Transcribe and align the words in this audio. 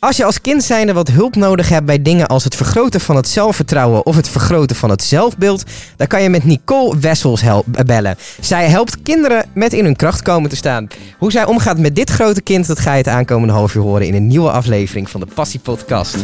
Als 0.00 0.16
je 0.16 0.24
als 0.24 0.40
kind 0.40 0.62
zijnde 0.62 0.92
wat 0.92 1.08
hulp 1.08 1.36
nodig 1.36 1.68
hebt 1.68 1.86
bij 1.86 2.02
dingen 2.02 2.26
als 2.26 2.44
het 2.44 2.56
vergroten 2.56 3.00
van 3.00 3.16
het 3.16 3.28
zelfvertrouwen 3.28 4.06
of 4.06 4.16
het 4.16 4.28
vergroten 4.28 4.76
van 4.76 4.90
het 4.90 5.02
zelfbeeld, 5.02 5.64
dan 5.96 6.06
kan 6.06 6.22
je 6.22 6.30
met 6.30 6.44
Nicole 6.44 6.98
Wessels 6.98 7.40
hel- 7.40 7.64
bellen. 7.86 8.16
Zij 8.40 8.68
helpt 8.68 9.02
kinderen 9.02 9.44
met 9.54 9.72
in 9.72 9.84
hun 9.84 9.96
kracht 9.96 10.22
komen 10.22 10.50
te 10.50 10.56
staan. 10.56 10.88
Hoe 11.18 11.30
zij 11.30 11.44
omgaat 11.44 11.78
met 11.78 11.94
dit 11.94 12.10
grote 12.10 12.42
kind, 12.42 12.66
dat 12.66 12.78
ga 12.78 12.90
je 12.92 12.98
het 12.98 13.08
aankomende 13.08 13.52
half 13.52 13.74
uur 13.74 13.82
horen 13.82 14.06
in 14.06 14.14
een 14.14 14.26
nieuwe 14.26 14.50
aflevering 14.50 15.10
van 15.10 15.20
de 15.20 15.26
Passie 15.34 15.60
Podcast. 15.60 16.16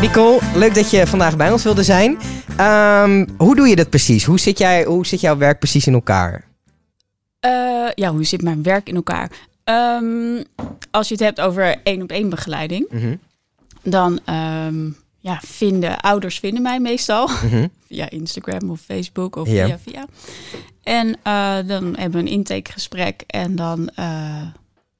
Nicole, 0.00 0.38
leuk 0.54 0.74
dat 0.74 0.90
je 0.90 1.06
vandaag 1.06 1.36
bij 1.36 1.52
ons 1.52 1.62
wilde 1.62 1.82
zijn. 1.82 2.18
Ehm, 2.56 3.26
hoe 3.36 3.56
doe 3.56 3.68
je 3.68 3.76
dat 3.76 3.90
precies? 3.90 4.24
Hoe 4.24 4.40
zit, 4.40 4.58
jij, 4.58 4.84
hoe 4.84 5.06
zit 5.06 5.20
jouw 5.20 5.36
werk 5.36 5.58
precies 5.58 5.86
in 5.86 5.92
elkaar? 5.94 6.44
Eh, 7.40 7.50
ja, 7.94 8.10
hoe 8.10 8.24
zit 8.24 8.42
mijn 8.42 8.62
werk 8.62 8.88
in 8.88 8.94
elkaar? 8.94 9.30
Ehm, 9.64 10.42
als 10.90 11.08
je 11.08 11.14
het 11.14 11.22
hebt 11.22 11.40
over 11.40 11.76
één 11.82 12.02
op 12.02 12.10
één 12.10 12.28
begeleiding, 12.28 12.86
Mhm, 12.90 13.14
dan 13.82 14.20
ehm, 14.24 14.90
ja, 15.18 15.40
vinden 15.44 16.00
ouders 16.00 16.38
vinden 16.38 16.62
mij 16.62 16.80
meestal 16.80 17.28
mhm. 17.28 17.66
via 17.88 18.10
Instagram 18.10 18.70
of 18.70 18.80
Facebook 18.80 19.36
of 19.36 19.48
via 19.48 19.78
via. 19.78 20.06
En 20.82 21.16
eh, 21.22 21.56
dan 21.66 21.96
hebben 21.96 22.10
we 22.10 22.18
een 22.18 22.36
intakegesprek 22.36 23.22
en 23.26 23.56
dan 23.56 23.88
eh, 23.88 24.46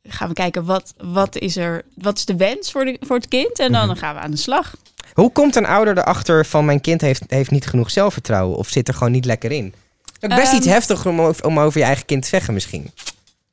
gaan 0.08 0.28
we 0.28 0.34
kijken 0.34 0.64
wat, 0.64 0.94
wat 0.96 1.36
is 1.36 1.56
er, 1.56 1.82
wat 1.94 2.18
is 2.18 2.24
de 2.24 2.36
wens 2.36 2.70
voor, 2.70 2.84
de, 2.84 2.96
voor 3.00 3.16
het 3.16 3.28
kind 3.28 3.58
en 3.58 3.72
dan 3.72 3.88
Mhm. 3.88 3.96
gaan 3.98 4.14
we 4.14 4.20
aan 4.20 4.30
de 4.30 4.36
slag. 4.36 4.74
Hoe 5.14 5.32
komt 5.32 5.56
een 5.56 5.66
ouder 5.66 5.98
erachter 5.98 6.46
van 6.46 6.64
mijn 6.64 6.80
kind 6.80 7.00
heeft, 7.00 7.22
heeft 7.26 7.50
niet 7.50 7.66
genoeg 7.66 7.90
zelfvertrouwen 7.90 8.56
of 8.56 8.68
zit 8.68 8.88
er 8.88 8.94
gewoon 8.94 9.12
niet 9.12 9.24
lekker 9.24 9.52
in? 9.52 9.74
Ook 10.20 10.30
best 10.34 10.46
Ehm, 10.48 10.56
iets 10.56 10.66
heftig 10.66 11.06
om 11.06 11.20
over, 11.20 11.44
om 11.46 11.58
over 11.60 11.78
je 11.80 11.84
eigen 11.86 12.04
kind 12.06 12.22
te 12.22 12.28
zeggen 12.28 12.54
misschien. 12.54 12.90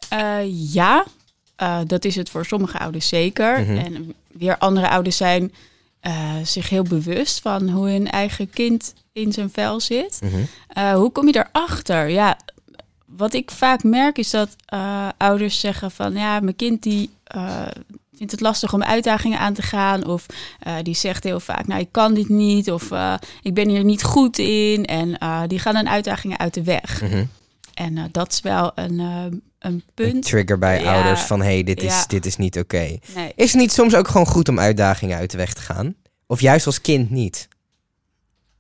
Eh, 0.10 0.38
ja, 0.74 1.06
eh, 1.56 1.80
dat 1.88 2.06
is 2.06 2.16
het 2.16 2.30
voor 2.30 2.46
sommige 2.46 2.78
ouders 2.80 3.08
zeker. 3.08 3.60
Mhm. 3.62 3.78
En 3.78 4.14
weer 4.32 4.58
andere 4.58 4.90
ouders 4.90 5.18
zijn 5.18 5.54
eh, 6.00 6.34
zich 6.44 6.70
heel 6.70 6.84
bewust 6.84 7.42
van 7.42 7.70
hoe 7.70 7.90
hun 7.90 8.10
eigen 8.12 8.50
kind 8.50 8.94
in 9.14 9.32
zijn 9.34 9.50
vel 9.54 9.80
zit. 9.80 10.20
Mhm. 10.24 10.94
Hoe 10.96 11.12
kom 11.12 11.28
je 11.28 11.46
erachter? 11.54 12.10
Ja, 12.10 12.38
wat 13.18 13.34
ik 13.34 13.52
vaak 13.52 13.84
merk 13.84 14.18
is 14.18 14.30
dat 14.30 14.56
eh, 14.66 15.08
ouders 15.18 15.60
zeggen 15.60 15.92
van 15.92 16.14
ja, 16.14 16.40
mijn 16.40 16.56
kind 16.56 16.84
die 16.84 17.10
eh, 17.24 17.62
vindt 18.18 18.32
het 18.32 18.42
lastig 18.42 18.74
om 18.74 18.84
uitdagingen 18.84 19.40
aan 19.40 19.54
te 19.54 19.62
gaan. 19.62 20.06
Of 20.08 20.26
eh, 20.60 20.74
die 20.82 20.96
zegt 20.96 21.24
heel 21.24 21.40
vaak, 21.40 21.68
nou 21.68 21.82
ik 21.82 21.92
kan 21.92 22.14
dit 22.14 22.30
niet. 22.30 22.72
Of 22.72 22.90
ik 23.42 23.54
ben 23.54 23.70
hier 23.70 23.84
niet 23.84 24.04
goed 24.04 24.38
in. 24.38 24.86
En 24.86 25.18
die 25.48 25.60
gaan 25.60 25.74
dan 25.74 25.90
uitdagingen 25.90 26.38
uit 26.40 26.54
de 26.54 26.64
weg. 26.64 27.02
Mhm. 27.02 27.26
En 27.74 28.10
dat 28.12 28.32
is 28.32 28.42
wel 28.42 28.72
een, 28.76 29.00
een 29.00 29.44
Een 29.60 29.84
punt. 29.94 30.24
trigger 30.26 30.58
bij 30.58 30.82
Ja. 30.82 30.94
ouders 30.94 31.22
van 31.22 31.42
hey, 31.42 31.64
dit 31.64 31.84
is, 31.84 32.08
dit 32.08 32.26
is 32.26 32.38
niet 32.38 32.58
oké. 32.60 32.98
Nee. 33.16 33.32
Is 33.36 33.52
het 33.52 33.62
niet 33.62 33.72
soms 33.72 33.96
ook 33.96 34.08
gewoon 34.08 34.28
goed 34.28 34.50
om 34.50 34.60
uitdagingen 34.60 35.18
uit 35.18 35.32
de 35.32 35.38
weg 35.38 35.54
te 35.54 35.62
gaan? 35.62 35.96
Of 36.28 36.42
juist 36.42 36.66
als 36.66 36.82
kind 36.82 37.10
niet? 37.10 37.48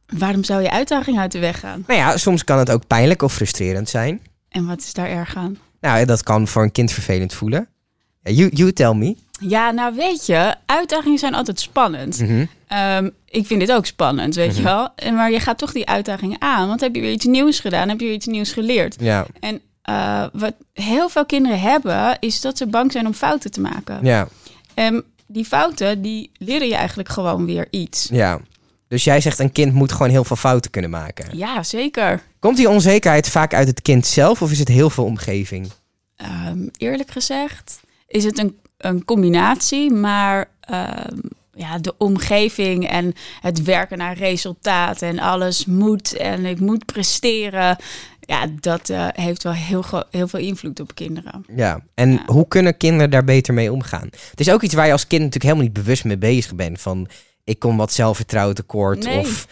Waarom 0.05 0.43
zou 0.43 0.61
je 0.61 0.71
uitdaging 0.71 1.19
uit 1.19 1.31
de 1.31 1.39
weg 1.39 1.59
gaan? 1.59 1.83
Nou 1.87 1.99
ja, 1.99 2.17
soms 2.17 2.43
kan 2.43 2.57
het 2.57 2.71
ook 2.71 2.87
pijnlijk 2.87 3.21
of 3.21 3.33
frustrerend 3.33 3.89
zijn. 3.89 4.21
En 4.49 4.65
wat 4.65 4.79
is 4.79 4.93
daar 4.93 5.07
erg 5.09 5.35
aan? 5.35 5.57
Nou, 5.81 6.05
dat 6.05 6.23
kan 6.23 6.47
voor 6.47 6.63
een 6.63 6.71
kind 6.71 6.91
vervelend 6.91 7.33
voelen. 7.33 7.67
You, 8.21 8.49
you 8.53 8.73
tell 8.73 8.93
me. 8.93 9.15
Ja, 9.39 9.71
nou 9.71 9.95
weet 9.95 10.25
je, 10.25 10.55
uitdagingen 10.65 11.17
zijn 11.19 11.35
altijd 11.35 11.59
spannend. 11.59 12.19
Mhm. 12.19 12.45
Ehm, 12.67 13.09
ik 13.25 13.45
vind 13.45 13.59
dit 13.59 13.71
ook 13.71 13.85
spannend, 13.85 14.35
weet 14.35 14.55
je 14.55 14.61
Mhm. 14.61 14.71
wel. 14.71 14.89
En 14.95 15.15
Maar 15.15 15.31
je 15.31 15.39
gaat 15.39 15.57
toch 15.57 15.71
die 15.71 15.87
uitdagingen 15.87 16.41
aan, 16.41 16.67
want 16.67 16.81
heb 16.81 16.95
je 16.95 17.01
weer 17.01 17.11
iets 17.11 17.25
nieuws 17.25 17.59
gedaan, 17.59 17.89
heb 17.89 17.99
je 17.99 18.05
weer 18.05 18.15
iets 18.15 18.25
nieuws 18.25 18.51
geleerd. 18.51 18.95
Ja, 18.99 19.25
En 19.39 19.61
eh, 19.81 20.25
wat 20.33 20.53
heel 20.73 21.09
veel 21.09 21.25
kinderen 21.25 21.59
hebben, 21.59 22.17
is 22.19 22.41
dat 22.41 22.57
ze 22.57 22.67
bang 22.67 22.91
zijn 22.91 23.05
om 23.05 23.13
fouten 23.13 23.51
te 23.51 23.61
maken. 23.61 23.99
ja, 24.05 24.27
En 24.73 25.03
die 25.27 25.45
fouten, 25.45 26.01
die 26.01 26.31
leren 26.37 26.67
je 26.67 26.75
eigenlijk 26.75 27.09
gewoon 27.09 27.45
weer 27.45 27.67
iets. 27.69 28.07
ja. 28.11 28.39
Dus 28.87 29.03
jij 29.03 29.21
zegt 29.21 29.39
een 29.39 29.51
kind 29.51 29.73
moet 29.73 29.91
gewoon 29.91 30.09
heel 30.09 30.23
veel 30.23 30.35
fouten 30.35 30.71
kunnen 30.71 30.89
maken. 30.89 31.37
Ja, 31.37 31.63
zeker. 31.63 32.21
Komt 32.39 32.57
die 32.57 32.69
onzekerheid 32.69 33.29
vaak 33.29 33.53
uit 33.53 33.67
het 33.67 33.81
kind 33.81 34.05
zelf 34.05 34.41
of 34.41 34.51
is 34.51 34.59
het 34.59 34.67
heel 34.67 34.89
veel 34.89 35.03
omgeving? 35.05 35.67
Ehm, 36.15 36.67
eerlijk 36.77 37.11
gezegd 37.11 37.79
is 38.07 38.23
het 38.23 38.39
een, 38.39 38.57
een 38.77 39.05
combinatie, 39.05 39.91
maar 39.91 40.49
ehm, 40.59 41.17
ja, 41.53 41.77
de 41.79 41.97
omgeving 41.97 42.87
en 42.89 43.13
het 43.41 43.63
werken 43.63 43.97
naar 43.97 44.17
resultaat 44.17 45.01
en 45.01 45.19
alles 45.19 45.65
moet 45.65 46.13
en 46.13 46.45
ik 46.45 46.59
moet 46.59 46.85
presteren, 46.85 47.77
ja, 48.19 48.47
dat 48.59 48.89
eh, 48.89 49.07
heeft 49.11 49.43
wel 49.43 49.53
heel, 49.53 49.83
heel 50.11 50.27
veel 50.27 50.39
invloed 50.39 50.79
op 50.79 50.95
kinderen. 50.95 51.45
Ja, 51.55 51.79
en 51.93 52.11
Ja. 52.11 52.23
hoe 52.25 52.47
kunnen 52.47 52.77
kinderen 52.77 53.09
daar 53.09 53.23
beter 53.23 53.53
mee 53.53 53.71
omgaan? 53.71 54.09
Het 54.29 54.39
is 54.39 54.49
ook 54.51 54.61
iets 54.61 54.73
waar 54.73 54.85
je 54.85 54.91
als 54.91 55.07
kind 55.07 55.21
natuurlijk 55.23 55.43
helemaal 55.53 55.73
niet 55.73 55.83
bewust 55.83 56.03
mee 56.03 56.17
bezig 56.17 56.55
bent. 56.55 56.81
Van, 56.81 57.07
ik 57.45 57.59
kom 57.59 57.77
wat 57.77 57.93
zelfvertrouwen 57.93 58.55
tekort. 58.55 59.03
Nee. 59.03 59.19
Of... 59.19 59.47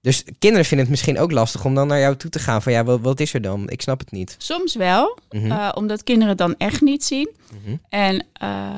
Dus 0.00 0.24
kinderen 0.38 0.66
vinden 0.66 0.86
het 0.86 0.94
misschien 0.94 1.18
ook 1.18 1.32
lastig 1.32 1.64
om 1.64 1.74
dan 1.74 1.86
naar 1.88 1.98
jou 2.00 2.16
toe 2.16 2.30
te 2.30 2.38
gaan. 2.38 2.62
Van 2.62 2.72
ja, 2.72 2.84
wat, 2.84 3.00
wat 3.00 3.20
is 3.20 3.34
er 3.34 3.42
dan? 3.42 3.70
Ik 3.70 3.82
snap 3.82 3.98
het 3.98 4.10
niet. 4.10 4.34
Soms 4.38 4.74
wel, 4.74 5.18
Mhm, 5.30 5.50
eh, 5.50 5.68
omdat 5.74 6.02
kinderen 6.02 6.28
het 6.28 6.38
dan 6.38 6.54
echt 6.58 6.80
niet 6.80 7.04
zien. 7.04 7.30
mhm. 7.64 7.76
En 7.88 8.24
eh, 8.32 8.68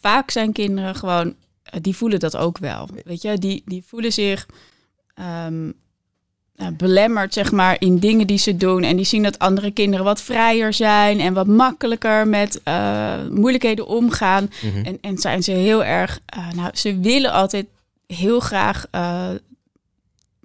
vaak 0.00 0.30
zijn 0.30 0.52
kinderen 0.52 0.94
gewoon, 0.94 1.34
eh, 1.62 1.80
die 1.82 1.96
voelen 1.96 2.20
dat 2.20 2.36
ook 2.36 2.58
wel. 2.58 2.88
Weet 3.04 3.22
je, 3.22 3.38
die, 3.38 3.62
die 3.66 3.84
voelen 3.86 4.12
zich 4.12 4.46
ehm, 5.14 5.70
eh, 6.56 6.66
belemmerd, 6.76 7.34
zeg 7.34 7.52
maar, 7.52 7.76
in 7.78 7.98
dingen 7.98 8.26
die 8.26 8.38
ze 8.38 8.56
doen. 8.56 8.82
En 8.82 8.96
die 8.96 9.04
zien 9.04 9.22
dat 9.22 9.38
andere 9.38 9.70
kinderen 9.70 10.04
wat 10.04 10.22
vrijer 10.22 10.72
zijn 10.72 11.20
en 11.20 11.34
wat 11.34 11.46
makkelijker 11.46 12.28
met 12.28 12.60
moeilijkheden 13.30 13.86
omgaan. 13.86 14.50
Mhm. 14.62 14.84
En, 14.84 14.98
en 15.00 15.18
zijn 15.18 15.42
ze 15.42 15.50
heel 15.52 15.84
erg, 15.84 16.20
nou, 16.54 16.70
ze 16.74 16.98
willen 17.00 17.32
altijd 17.32 17.66
heel 18.14 18.40
graag 18.40 18.86
eh, 18.90 19.28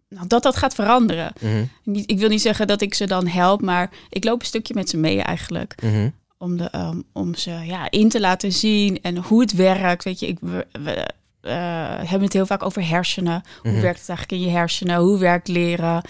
nou, 0.09 0.27
dat 0.27 0.43
dat 0.43 0.55
gaat 0.55 0.75
veranderen. 0.75 1.33
Mhm, 1.41 1.65
ik 2.05 2.19
wil 2.19 2.29
niet 2.29 2.41
zeggen 2.41 2.67
dat 2.67 2.81
ik 2.81 2.93
ze 2.93 3.07
dan 3.07 3.27
help, 3.27 3.61
maar 3.61 3.89
ik 4.09 4.23
loop 4.23 4.39
een 4.39 4.45
stukje 4.45 4.73
met 4.73 4.89
ze 4.89 4.97
mee 4.97 5.21
eigenlijk 5.21 5.75
mhm. 5.81 6.09
om, 6.37 6.57
de, 6.57 6.69
um, 6.75 7.03
om 7.13 7.35
ze 7.35 7.51
ja, 7.51 7.91
in 7.91 8.09
te 8.09 8.19
laten 8.19 8.51
zien 8.51 9.01
en 9.01 9.17
hoe 9.17 9.41
het 9.41 9.53
werkt. 9.53 10.03
Weet 10.03 10.19
je, 10.19 10.27
ik, 10.27 10.37
we, 10.41 10.67
we, 10.71 11.07
eh, 11.41 11.53
hebben 11.97 12.21
het 12.21 12.33
heel 12.33 12.45
vaak 12.45 12.63
over 12.63 12.87
hersenen. 12.87 13.43
Hoe 13.61 13.71
Mhm. 13.71 13.81
werkt 13.81 13.99
het 13.99 14.09
eigenlijk 14.09 14.41
in 14.41 14.47
je 14.49 14.57
hersenen? 14.57 14.97
Hoe 14.97 15.17
werkt 15.19 15.47
leren? 15.47 16.01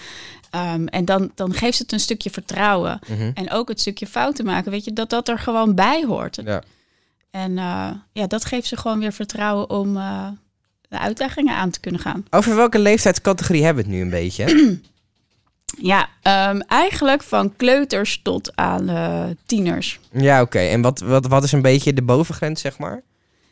Um, 0.54 0.88
en 0.88 1.04
dan, 1.04 1.30
dan 1.34 1.52
geeft 1.54 1.78
het 1.78 1.92
een 1.92 2.00
stukje 2.00 2.30
vertrouwen. 2.30 2.98
En 3.34 3.50
ook 3.50 3.68
het 3.68 3.80
stukje 3.80 4.06
fouten 4.06 4.44
maken, 4.44 4.70
weet 4.70 4.84
je, 4.84 4.92
dat 4.92 5.10
dat 5.10 5.28
er 5.28 5.38
gewoon 5.38 5.74
bij 5.74 6.04
hoort. 6.04 6.40
Ja. 6.44 6.62
En 7.30 7.50
uh, 7.50 7.90
ja, 8.12 8.26
dat 8.26 8.44
geeft 8.44 8.66
ze 8.66 8.76
gewoon 8.76 8.98
weer 8.98 9.12
vertrouwen 9.12 9.70
om 9.70 9.96
de 10.88 10.98
uitdagingen 10.98 11.54
aan 11.56 11.70
te 11.70 11.80
kunnen 11.80 12.00
gaan. 12.00 12.24
Over 12.30 12.56
welke 12.56 12.78
leeftijdscategorie 12.78 13.64
hebben 13.64 13.84
we 13.84 13.90
het 13.90 13.98
nu 13.98 14.04
een 14.04 14.10
beetje? 14.10 14.44
Ja, 15.78 16.08
um, 16.50 16.60
eigenlijk 16.60 17.22
van 17.22 17.56
kleuters 17.56 18.20
tot 18.22 18.56
aan 18.56 18.90
uh, 18.90 19.24
tieners. 19.46 20.00
ja, 20.12 20.40
oké. 20.42 20.58
En 20.58 20.80
wat, 20.82 21.00
wat, 21.00 21.26
wat 21.26 21.44
is 21.44 21.52
een 21.52 21.62
beetje 21.62 21.92
de 21.92 22.02
bovengrens, 22.02 22.60
zeg 22.60 22.78
maar? 22.78 23.02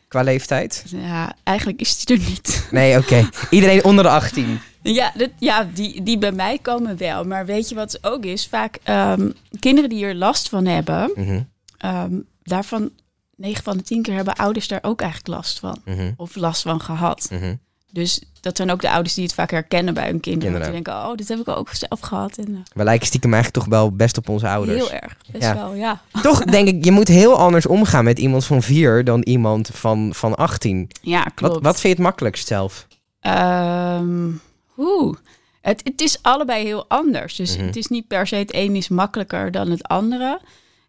Qua 0.08 0.22
leeftijd? 0.22 0.84
Ja, 0.86 1.34
eigenlijk 1.42 1.80
is 1.80 2.04
die 2.04 2.16
er 2.16 2.22
niet. 2.28 2.66
Nee, 2.70 2.98
oké. 2.98 3.28
Iedereen 3.50 3.84
onder 3.84 4.04
de 4.04 4.10
18. 4.10 4.58
Ja, 4.82 5.12
dat, 5.16 5.30
ja 5.38 5.68
die, 5.74 6.02
die 6.02 6.18
bij 6.18 6.32
mij 6.32 6.58
komen 6.62 6.96
wel. 6.96 7.24
Maar 7.24 7.46
weet 7.46 7.68
je 7.68 7.74
wat 7.74 7.92
het 7.92 8.04
ook 8.06 8.24
is? 8.24 8.46
Vaak 8.46 8.78
um, 8.88 9.32
kinderen 9.58 9.90
die 9.90 10.04
er 10.04 10.14
last 10.14 10.48
van 10.48 10.66
hebben, 10.66 11.10
Mhm, 11.14 11.40
um, 11.86 12.26
daarvan 12.42 12.90
9 13.36 13.62
van 13.64 13.76
de 13.76 13.82
10 13.82 14.02
keer 14.02 14.14
hebben 14.14 14.34
ouders 14.34 14.68
daar 14.68 14.78
ook 14.82 15.00
eigenlijk 15.00 15.30
last 15.36 15.58
van. 15.58 15.76
mhm, 15.84 16.12
Of 16.16 16.36
last 16.36 16.62
van 16.62 16.80
gehad. 16.80 17.28
mhm. 17.30 17.54
Dus 17.92 18.22
dat 18.40 18.56
zijn 18.56 18.70
ook 18.70 18.80
de 18.80 18.90
ouders 18.90 19.14
die 19.14 19.24
het 19.24 19.34
vaak 19.34 19.50
herkennen 19.50 19.94
bij 19.94 20.06
hun 20.08 20.20
kinderen. 20.20 20.62
Die 20.62 20.70
denken, 20.70 20.92
oh, 20.92 21.14
dit 21.14 21.28
heb 21.28 21.38
ik 21.38 21.48
ook 21.48 21.70
zelf 21.72 22.00
gehad. 22.00 22.36
En, 22.38 22.50
uh, 22.50 22.58
We 22.72 22.84
lijken 22.84 23.06
stiekem 23.06 23.32
eigenlijk 23.34 23.64
toch 23.64 23.74
wel 23.74 23.90
best 23.92 24.18
op 24.18 24.28
onze 24.28 24.48
ouders. 24.48 24.76
heel 24.78 24.90
erg, 24.92 25.16
best 25.32 25.44
Ja. 25.44 25.54
wel, 25.54 25.74
ja. 25.74 26.00
Toch 26.22 26.44
denk 26.44 26.68
ik, 26.68 26.84
je 26.84 26.90
moet 26.90 27.08
heel 27.08 27.36
anders 27.38 27.66
omgaan 27.66 28.04
met 28.04 28.18
iemand 28.18 28.44
van 28.44 28.62
4 28.62 29.04
dan 29.04 29.20
iemand 29.22 29.70
van, 29.72 30.14
van 30.14 30.34
18. 30.34 30.90
Ja, 31.00 31.22
klopt. 31.22 31.54
Wat, 31.54 31.62
wat 31.62 31.72
vind 31.80 31.82
je 31.82 31.88
het 31.88 31.98
makkelijkst 31.98 32.46
zelf? 32.46 32.86
Um, 33.20 34.40
Oeh. 34.78 35.16
Het, 35.60 35.80
het 35.84 36.00
is 36.00 36.18
allebei 36.22 36.64
heel 36.64 36.84
anders. 36.88 37.36
Dus 37.36 37.56
Mhm. 37.56 37.66
het 37.66 37.76
is 37.76 37.86
niet 37.86 38.06
per 38.06 38.26
se 38.26 38.36
het 38.36 38.54
een 38.54 38.76
is 38.76 38.88
makkelijker 38.88 39.50
dan 39.50 39.70
het 39.70 39.82
andere. 39.88 40.40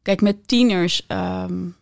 Kijk, 0.02 0.22
met 0.22 0.48
tieners 0.48 1.06
um, 1.08 1.76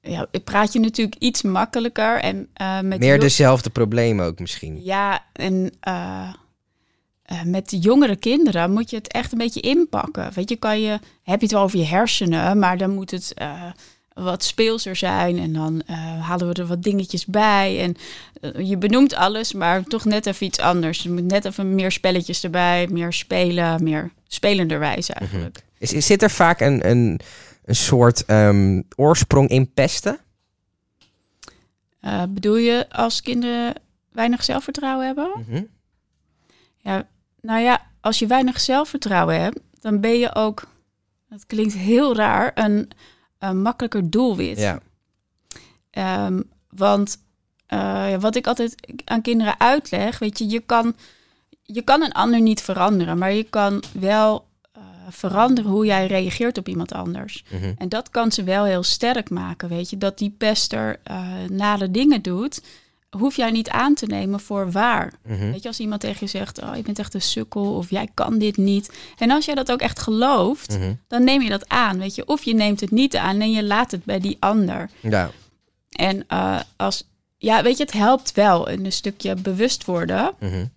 ja, 0.00 0.26
praat 0.44 0.72
je 0.72 0.80
natuurlijk 0.80 1.16
iets 1.18 1.42
makkelijker. 1.42 2.20
En, 2.20 2.48
uh, 2.60 2.80
met 2.80 2.98
Meer 2.98 3.20
dezelfde 3.20 3.70
problemen 3.70 4.26
ook 4.26 4.38
misschien. 4.38 4.84
Ja, 4.84 5.24
en 5.32 5.72
uh, 5.88 6.32
uh, 7.32 7.42
met 7.42 7.76
jongere 7.80 8.16
kinderen 8.16 8.72
moet 8.72 8.90
je 8.90 8.96
het 8.96 9.12
echt 9.12 9.32
een 9.32 9.38
beetje 9.38 9.60
inpakken. 9.60 10.32
Weet 10.34 10.48
je, 10.48 10.56
kan 10.56 10.80
je, 10.80 10.90
heb 11.22 11.40
je 11.40 11.46
het 11.46 11.52
wel 11.52 11.62
over 11.62 11.78
je 11.78 11.84
hersenen, 11.84 12.58
maar 12.58 12.78
dan 12.78 12.90
moet 12.94 13.10
het 13.10 13.34
wat 14.14 14.44
speelser 14.44 14.96
zijn. 14.96 15.38
En 15.38 15.52
dan 15.52 15.82
halen 16.20 16.48
we 16.48 16.54
er 16.54 16.66
wat 16.66 16.82
dingetjes 16.82 17.26
bij. 17.26 17.80
En 17.80 17.96
je 18.66 18.76
benoemt 18.78 19.14
alles, 19.14 19.52
maar 19.52 19.82
toch 19.84 20.04
net 20.04 20.26
even 20.26 20.46
iets 20.46 20.58
anders. 20.58 21.04
Er 21.04 21.12
moet 21.12 21.24
net 21.30 21.44
even 21.44 21.74
meer 21.74 21.92
spelletjes 21.92 22.44
erbij, 22.44 22.86
meer 22.90 23.12
spelen, 23.12 23.82
meer 23.82 24.12
spelenderwijs 24.28 25.08
eigenlijk. 25.10 25.62
Is, 25.78 25.92
is- 25.92 26.06
zit 26.06 26.22
er 26.22 26.30
vaak 26.30 26.60
een, 26.60 26.88
een, 26.90 27.20
een 27.68 27.74
soort 27.74 28.24
ehm, 28.24 28.82
oorsprong 28.96 29.48
in 29.48 29.72
pesten? 29.72 30.18
Eh, 32.00 32.22
bedoel 32.28 32.56
je 32.56 32.86
als 32.90 33.22
kinderen 33.22 33.74
weinig 34.12 34.44
zelfvertrouwen 34.44 35.06
hebben? 35.06 35.30
Mhm. 35.46 35.62
Ja, 36.76 37.08
nou 37.40 37.60
ja, 37.60 37.86
als 38.00 38.18
je 38.18 38.26
weinig 38.26 38.60
zelfvertrouwen 38.60 39.40
hebt, 39.40 39.60
dan 39.80 40.00
ben 40.00 40.18
je 40.18 40.34
ook, 40.34 40.62
dat 41.28 41.46
klinkt 41.46 41.74
heel 41.74 42.16
raar, 42.16 42.50
een, 42.54 42.90
een 43.38 43.62
makkelijker 43.62 44.10
doelwit. 44.10 44.58
Ja. 44.58 44.80
Ehm, 45.90 46.42
want 46.68 47.18
eh, 47.66 48.14
wat 48.20 48.36
ik 48.36 48.46
altijd 48.46 48.74
aan 49.04 49.22
kinderen 49.22 49.60
uitleg, 49.60 50.18
weet 50.18 50.38
je, 50.38 50.48
je 50.48 50.60
kan, 50.60 50.96
je 51.62 51.82
kan 51.82 52.02
een 52.02 52.12
ander 52.12 52.40
niet 52.40 52.60
veranderen, 52.60 53.18
maar 53.18 53.32
je 53.32 53.44
kan 53.44 53.82
wel 53.92 54.47
veranderen 55.10 55.70
hoe 55.70 55.86
jij 55.86 56.06
reageert 56.06 56.58
op 56.58 56.68
iemand 56.68 56.92
anders. 56.92 57.44
Mhm. 57.50 57.72
En 57.78 57.88
dat 57.88 58.10
kan 58.10 58.32
ze 58.32 58.42
wel 58.44 58.64
heel 58.64 58.82
sterk 58.82 59.30
maken, 59.30 59.68
weet 59.68 59.90
je. 59.90 59.98
Dat 59.98 60.18
die 60.18 60.34
pester 60.38 61.00
eh 61.02 61.20
nare 61.50 61.90
dingen 61.90 62.22
doet, 62.22 62.62
hoef 63.10 63.36
jij 63.36 63.50
niet 63.50 63.68
aan 63.68 63.94
te 63.94 64.06
nemen 64.06 64.40
voor 64.40 64.70
waar. 64.70 65.12
Mhm. 65.26 65.50
Weet 65.50 65.62
je, 65.62 65.68
als 65.68 65.80
iemand 65.80 66.00
tegen 66.00 66.18
je 66.20 66.26
zegt, 66.26 66.62
oh, 66.62 66.76
je 66.76 66.82
bent 66.82 66.98
echt 66.98 67.14
een 67.14 67.22
sukkel 67.22 67.74
of 67.74 67.90
jij 67.90 68.08
kan 68.14 68.38
dit 68.38 68.56
niet. 68.56 68.92
En 69.18 69.30
als 69.30 69.44
jij 69.44 69.54
dat 69.54 69.72
ook 69.72 69.80
echt 69.80 69.98
gelooft, 69.98 70.78
Mhm. 70.78 70.92
dan 71.08 71.24
neem 71.24 71.42
je 71.42 71.48
dat 71.48 71.68
aan, 71.68 71.98
weet 71.98 72.14
je. 72.14 72.26
Of 72.26 72.44
je 72.44 72.54
neemt 72.54 72.80
het 72.80 72.90
niet 72.90 73.16
aan 73.16 73.40
en 73.40 73.50
je 73.50 73.64
laat 73.64 73.90
het 73.90 74.04
bij 74.04 74.20
die 74.20 74.36
ander. 74.40 74.90
Ja. 75.00 75.30
En 75.88 76.24
eh, 76.28 76.60
als, 76.76 77.04
ja, 77.36 77.62
weet 77.62 77.76
je, 77.76 77.82
het 77.82 77.92
helpt 77.92 78.32
wel 78.32 78.68
in 78.68 78.84
een 78.84 78.92
stukje 78.92 79.34
bewust 79.34 79.84
worden 79.84 80.30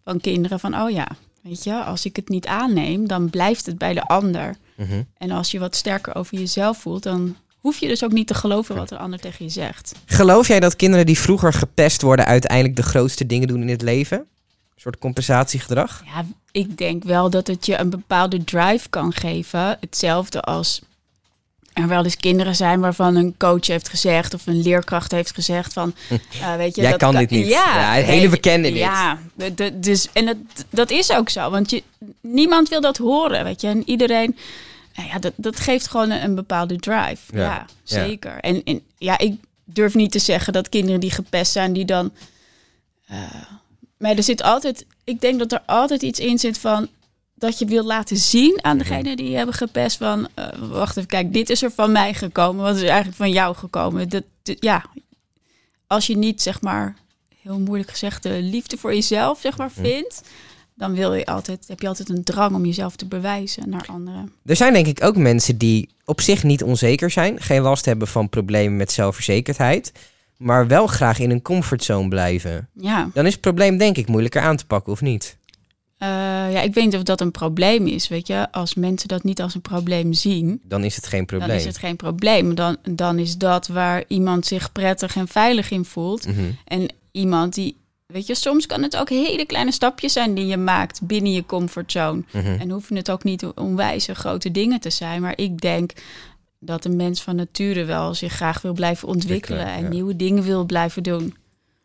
van 0.04 0.20
kinderen 0.20 0.60
van, 0.60 0.76
oh 0.82 0.90
ja, 0.90 1.08
weet 1.42 1.64
je, 1.64 1.84
als 1.84 2.06
ik 2.06 2.16
het 2.16 2.30
niet 2.30 2.48
aanneem, 2.48 3.08
dan 3.08 3.30
blijft 3.30 3.66
het 3.66 3.78
bij 3.78 3.94
de 3.94 4.08
ander. 4.08 4.56
Mhm. 4.76 5.04
En 5.18 5.32
als 5.32 5.52
je 5.52 5.60
wat 5.60 5.76
sterker 5.76 6.16
over 6.16 6.38
jezelf 6.38 6.78
voelt, 6.78 7.04
dan 7.04 7.36
hoef 7.58 7.78
je 7.78 7.88
dus 7.88 8.04
ook 8.04 8.12
niet 8.12 8.28
te 8.28 8.34
geloven 8.34 8.76
wat 8.76 8.92
een 8.92 8.98
ander 8.98 9.20
tegen 9.20 9.46
je 9.46 9.52
zegt. 9.52 9.96
Geloof 10.06 10.48
jij 10.48 10.60
dat 10.60 10.76
kinderen 10.76 11.06
die 11.06 11.20
vroeger 11.20 11.54
gepest 11.54 12.02
worden 12.02 12.26
uiteindelijk 12.26 12.76
de 12.76 12.84
grootste 12.84 13.26
dingen 13.26 13.48
doen 13.48 13.62
in 13.62 13.70
het 13.70 13.82
leven? 13.82 14.18
Een 14.18 14.26
soort 14.76 14.98
compensatiegedrag? 14.98 16.04
Ja, 16.06 16.26
ik 16.52 16.78
denk 16.78 17.04
wel 17.04 17.30
dat 17.30 17.48
het 17.48 17.66
je 17.66 17.80
een 17.80 17.90
bepaalde 17.90 18.44
drive 18.44 18.90
kan 18.90 19.14
geven. 19.14 19.78
Hetzelfde 19.80 20.42
als 20.42 20.82
er 21.74 21.88
wel 21.88 22.04
eens 22.04 22.18
kinderen 22.18 22.56
zijn 22.56 22.80
waarvan 22.80 23.16
een 23.16 23.36
coach 23.38 23.68
heeft 23.68 23.90
gezegd 23.90 24.34
of 24.34 24.48
een 24.48 24.62
leerkracht 24.62 25.12
heeft 25.12 25.34
gezegd 25.34 25.74
van, 25.74 25.96
eh, 26.10 26.56
weet 26.56 26.76
je, 26.76 26.82
Jij 26.82 26.92
dat 26.92 27.00
kan 27.00 27.16
dit 27.16 27.30
niet. 27.30 27.48
Ja, 27.48 27.98
een 27.98 28.04
hele 28.04 28.30
bekende 28.30 28.72
dit. 28.72 28.78
Ja, 28.78 29.20
dus 29.74 30.08
en 30.14 30.26
dat, 30.26 30.38
dat 30.70 30.92
is 30.92 31.12
ook 31.12 31.30
zo, 31.30 31.50
want 31.50 31.70
je, 31.70 31.84
niemand 32.22 32.70
wil 32.70 32.82
dat 32.82 32.98
horen, 32.98 33.44
weet 33.44 33.62
je, 33.62 33.68
en 33.68 33.90
iedereen. 33.90 34.38
Nou 34.96 35.10
ja, 35.10 35.20
dat, 35.20 35.34
dat 35.36 35.60
geeft 35.60 35.88
gewoon 35.88 36.10
een, 36.10 36.24
een 36.24 36.36
bepaalde 36.36 36.76
drive. 36.76 37.22
Ja, 37.34 37.40
Ja, 37.40 37.44
ja. 37.44 37.66
zeker. 37.84 38.40
En, 38.40 38.64
en 38.64 38.82
ja, 38.98 39.18
ik 39.18 39.34
durf 39.66 39.94
niet 39.94 40.12
te 40.12 40.20
zeggen 40.20 40.54
dat 40.54 40.70
kinderen 40.70 41.00
die 41.00 41.12
gepest 41.12 41.52
zijn, 41.52 41.74
die 41.74 41.86
dan 41.86 42.12
maar 44.02 44.16
er 44.16 44.24
zit 44.24 44.44
altijd, 44.44 44.86
ik 45.04 45.22
denk 45.22 45.40
dat 45.40 45.52
er 45.52 45.62
altijd 45.66 46.02
iets 46.02 46.20
in 46.20 46.40
zit 46.40 46.58
van 46.58 46.88
dat 47.42 47.60
je 47.60 47.66
wil 47.66 47.84
laten 47.86 48.18
zien 48.18 48.60
aan 48.62 48.78
degene 48.78 49.16
die 49.16 49.30
je 49.30 49.36
hebben 49.38 49.56
gepest 49.56 49.98
van, 49.98 50.28
eh, 50.34 50.48
wacht 50.70 50.98
even, 50.98 51.10
kijk, 51.10 51.34
dit 51.34 51.50
is 51.50 51.62
er 51.64 51.72
van 51.72 51.92
mij 51.92 52.14
gekomen, 52.14 52.64
wat 52.64 52.76
is 52.76 52.82
eigenlijk 52.84 53.18
van 53.18 53.32
jou 53.32 53.56
gekomen? 53.56 54.10
Dat, 54.10 54.24
dat- 54.44 54.58
ja, 54.60 54.86
als 55.88 56.08
je 56.08 56.18
niet 56.18 56.42
zeg 56.42 56.62
maar 56.62 56.96
heel 57.42 57.60
moeilijk 57.60 57.90
gezegd 57.90 58.24
de 58.24 58.40
liefde 58.42 58.78
voor 58.78 58.94
jezelf 58.94 59.40
zeg 59.40 59.58
maar 59.58 59.72
vindt, 59.72 60.22
dan 60.76 60.94
wil 60.94 61.14
je 61.14 61.26
altijd, 61.26 61.68
heb 61.68 61.80
je 61.80 61.88
altijd 61.88 62.10
een 62.10 62.24
drang 62.24 62.56
om 62.56 62.66
jezelf 62.66 62.96
te 62.96 63.06
bewijzen 63.06 63.70
naar 63.70 63.86
anderen. 63.88 64.34
Er 64.46 64.56
zijn 64.56 64.74
denk 64.74 64.88
ik 64.88 65.04
ook 65.04 65.16
mensen 65.16 65.58
die 65.58 65.90
op 66.06 66.22
zich 66.22 66.44
niet 66.44 66.64
onzeker 66.64 67.12
zijn, 67.12 67.42
geen 67.42 67.62
last 67.62 67.86
hebben 67.86 68.08
van 68.08 68.30
problemen 68.30 68.78
met 68.78 68.92
zelfverzekerdheid, 68.92 69.92
maar 70.38 70.68
wel 70.68 70.88
graag 70.88 71.20
in 71.20 71.32
een 71.32 71.42
comfortzone 71.42 72.08
blijven. 72.08 72.70
Ja. 72.74 73.10
Dan 73.14 73.26
is 73.26 73.32
het 73.32 73.42
probleem 73.42 73.78
denk 73.78 73.98
ik 73.98 74.08
moeilijker 74.08 74.42
aan 74.42 74.56
te 74.58 74.66
pakken, 74.66 74.92
of 74.94 75.02
niet? 75.02 75.38
Eh, 76.02 76.08
ja, 76.52 76.62
ik 76.62 76.74
weet 76.74 76.86
niet 76.86 76.96
of 76.96 77.04
dat 77.04 77.22
een 77.22 77.32
probleem 77.32 77.88
is, 77.88 78.08
weet 78.08 78.28
je. 78.28 78.52
Als 78.52 78.74
mensen 78.76 79.08
dat 79.08 79.24
niet 79.24 79.42
als 79.42 79.56
een 79.56 79.62
probleem 79.62 80.14
zien, 80.14 80.62
Dan 80.64 80.84
is 80.84 80.96
het 80.96 81.08
geen 81.08 81.26
probleem. 81.26 81.48
dan 81.50 81.58
is 81.58 81.66
het 81.66 81.78
geen 81.78 81.96
probleem. 81.96 82.56
Dan, 82.56 82.78
dan 82.90 83.20
is 83.20 83.38
dat 83.38 83.68
waar 83.68 84.04
iemand 84.08 84.46
zich 84.46 84.72
prettig 84.72 85.16
en 85.16 85.28
veilig 85.28 85.72
in 85.72 85.86
voelt. 85.86 86.28
Mhm. 86.28 86.40
En 86.66 86.88
iemand 87.12 87.54
die, 87.54 87.78
weet 88.06 88.28
je, 88.28 88.36
soms 88.36 88.66
kan 88.66 88.84
het 88.84 88.98
ook 88.98 89.10
hele 89.10 89.46
kleine 89.46 89.72
stapjes 89.72 90.14
zijn 90.14 90.34
die 90.34 90.46
je 90.46 90.58
maakt 90.58 91.02
binnen 91.04 91.32
je 91.32 91.46
comfortzone. 91.46 92.24
Mhm. 92.32 92.60
En 92.60 92.70
hoeven 92.70 92.96
het 92.96 93.12
ook 93.12 93.24
niet 93.24 93.46
onwijze 93.46 94.16
grote 94.16 94.52
dingen 94.52 94.80
te 94.80 94.90
zijn. 94.90 95.22
Maar 95.22 95.38
ik 95.38 95.62
denk 95.62 95.92
dat 96.60 96.86
een 96.86 96.96
mens 96.96 97.22
van 97.22 97.36
nature 97.36 97.84
wel 97.86 98.14
zich 98.14 98.34
graag 98.34 98.62
wil 98.62 98.74
blijven 98.74 99.08
ontwikkelen 99.08 99.60
Ontwikkelen, 99.60 99.86
en 99.86 99.92
ja. 99.92 99.98
nieuwe 99.98 100.16
dingen 100.16 100.44
wil 100.44 100.66
blijven 100.66 101.04
doen. 101.04 101.36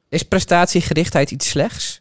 Is 0.09 0.23
prestatiegerichtheid 0.23 1.31
iets 1.31 1.49
slechts? 1.49 2.01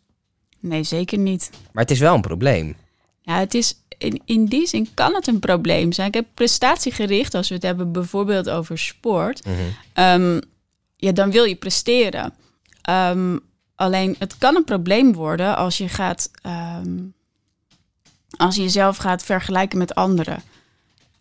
Nee, 0.68 0.84
zeker 0.84 1.18
niet. 1.18 1.50
Maar 1.72 1.84
het 1.84 1.92
is 1.92 2.00
wel 2.00 2.16
een 2.16 2.22
probleem. 2.22 2.76
Ja, 3.22 3.40
het 3.40 3.54
is 3.54 3.80
in, 3.98 4.22
in 4.26 4.46
die 4.46 4.68
zin 4.68 4.88
kan 4.94 5.14
het 5.16 5.28
een 5.28 5.40
probleem 5.40 5.92
zijn. 5.92 6.08
Ik 6.08 6.14
heb 6.14 6.26
prestatiegericht, 6.34 7.34
als 7.34 7.48
we 7.50 7.54
het 7.54 7.64
hebben 7.64 7.92
bijvoorbeeld 7.92 8.50
over 8.50 8.78
sport, 8.78 9.46
Mhm. 9.46 9.56
ehm, 9.94 10.40
ja, 10.96 11.12
dan 11.12 11.32
wil 11.32 11.44
je 11.44 11.56
presteren. 11.56 12.34
Ehm, 12.82 13.38
alleen 13.76 14.16
het 14.20 14.38
kan 14.38 14.56
een 14.56 14.64
probleem 14.64 15.14
worden 15.14 15.56
als 15.58 15.78
je 15.78 15.90
gaat, 15.90 16.32
ehm, 16.42 16.98
als 18.38 18.56
je 18.56 18.62
jezelf 18.62 18.98
gaat 18.98 19.24
vergelijken 19.24 19.78
met 19.78 19.96
anderen. 19.96 20.42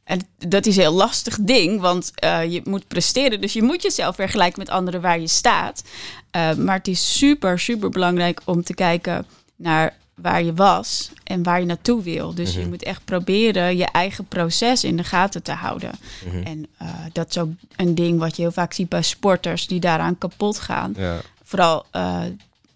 En 0.04 0.20
dat 0.48 0.66
is 0.66 0.76
een 0.76 0.82
heel 0.82 0.92
lastig 0.92 1.38
ding, 1.40 1.80
want 1.80 2.10
eh, 2.14 2.52
je 2.52 2.60
moet 2.64 2.88
presteren. 2.88 3.40
Dus 3.40 3.52
je 3.52 3.62
moet 3.62 3.82
jezelf 3.82 4.14
vergelijken 4.14 4.58
met 4.58 4.68
anderen 4.68 5.00
waar 5.00 5.20
je 5.20 5.28
staat. 5.28 5.84
Eh, 6.30 6.54
maar 6.54 6.76
het 6.76 6.88
is 6.88 7.18
super, 7.18 7.58
super 7.58 7.88
belangrijk 7.90 8.40
om 8.44 8.62
te 8.62 8.74
kijken 8.74 9.26
naar 9.56 9.96
waar 10.14 10.42
je 10.42 10.54
was 10.54 11.10
en 11.24 11.42
waar 11.42 11.60
je 11.60 11.66
naartoe 11.66 12.02
wil. 12.02 12.34
Dus 12.34 12.52
je 12.52 12.60
Mhm. 12.60 12.68
moet 12.68 12.82
echt 12.82 13.04
proberen 13.04 13.76
je 13.76 13.84
eigen 13.84 14.24
proces 14.26 14.84
in 14.84 14.96
de 14.96 15.04
gaten 15.04 15.42
te 15.42 15.52
houden. 15.52 15.90
Mhm. 16.26 16.42
En 16.42 16.66
eh, 16.78 16.88
dat 17.12 17.28
is 17.28 17.38
ook 17.38 17.48
een 17.76 17.94
ding 17.94 18.18
wat 18.18 18.36
je 18.36 18.42
heel 18.42 18.52
vaak 18.52 18.72
ziet 18.72 18.88
bij 18.88 19.02
sporters 19.02 19.66
die 19.66 19.80
daaraan 19.80 20.18
kapot 20.18 20.58
gaan. 20.58 20.94
Ja. 20.96 21.20
Vooral 21.42 21.84
eh, 21.90 22.22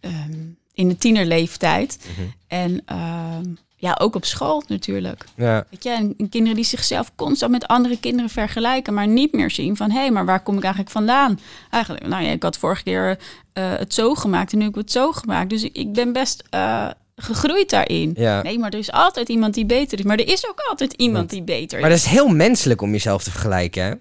ehm, 0.00 0.32
in 0.74 0.88
de 0.88 0.98
tienerleeftijd. 0.98 1.98
Mhm. 2.10 2.26
En 2.46 2.82
ehm, 2.84 3.44
ja, 3.80 3.96
ook 4.00 4.14
op 4.14 4.24
school 4.24 4.62
natuurlijk. 4.66 5.24
Ja. 5.36 5.64
Weet 5.70 5.82
je, 5.82 5.90
en 5.90 6.14
en 6.18 6.28
kinderen 6.28 6.56
die 6.56 6.64
zichzelf 6.64 7.12
constant 7.14 7.52
met 7.52 7.66
andere 7.66 7.98
kinderen 8.00 8.30
vergelijken, 8.30 8.94
maar 8.94 9.08
niet 9.08 9.32
meer 9.32 9.50
zien 9.50 9.76
van 9.76 9.90
hé, 9.90 10.10
maar 10.10 10.24
waar 10.24 10.42
kom 10.42 10.56
ik 10.56 10.62
eigenlijk 10.62 10.92
vandaan? 10.92 11.40
Eigenlijk, 11.70 12.06
nou 12.06 12.24
ja, 12.24 12.30
ik 12.30 12.42
had 12.42 12.58
vorige 12.58 12.82
keer 12.82 13.18
eh, 13.52 13.72
het 13.76 13.94
zo 13.94 14.14
gemaakt 14.14 14.52
en 14.52 14.58
nu 14.58 14.64
heb 14.64 14.72
ik 14.74 14.80
het 14.80 14.92
zo 14.92 15.12
gemaakt. 15.12 15.50
Dus 15.50 15.62
ik, 15.62 15.76
ik 15.76 15.92
ben 15.92 16.12
best 16.12 16.44
eh, 16.50 16.86
gegroeid 17.16 17.70
daarin. 17.70 18.12
Ja. 18.16 18.42
Nee, 18.42 18.58
maar 18.58 18.70
er 18.70 18.78
is 18.78 18.92
altijd 18.92 19.28
iemand 19.28 19.54
die 19.54 19.66
beter 19.66 19.98
is. 19.98 20.04
Maar 20.04 20.18
er 20.18 20.28
is 20.28 20.48
ook 20.48 20.60
altijd 20.70 20.92
iemand 20.92 21.30
die 21.30 21.42
beter 21.42 21.80
Maar 21.80 21.90
is. 21.90 21.96
dat 21.96 22.06
is 22.06 22.12
heel 22.18 22.28
menselijk 22.28 22.80
om 22.80 22.90
jezelf 22.90 23.22
te 23.22 23.30
vergelijken, 23.30 23.82
hè? 23.84 23.92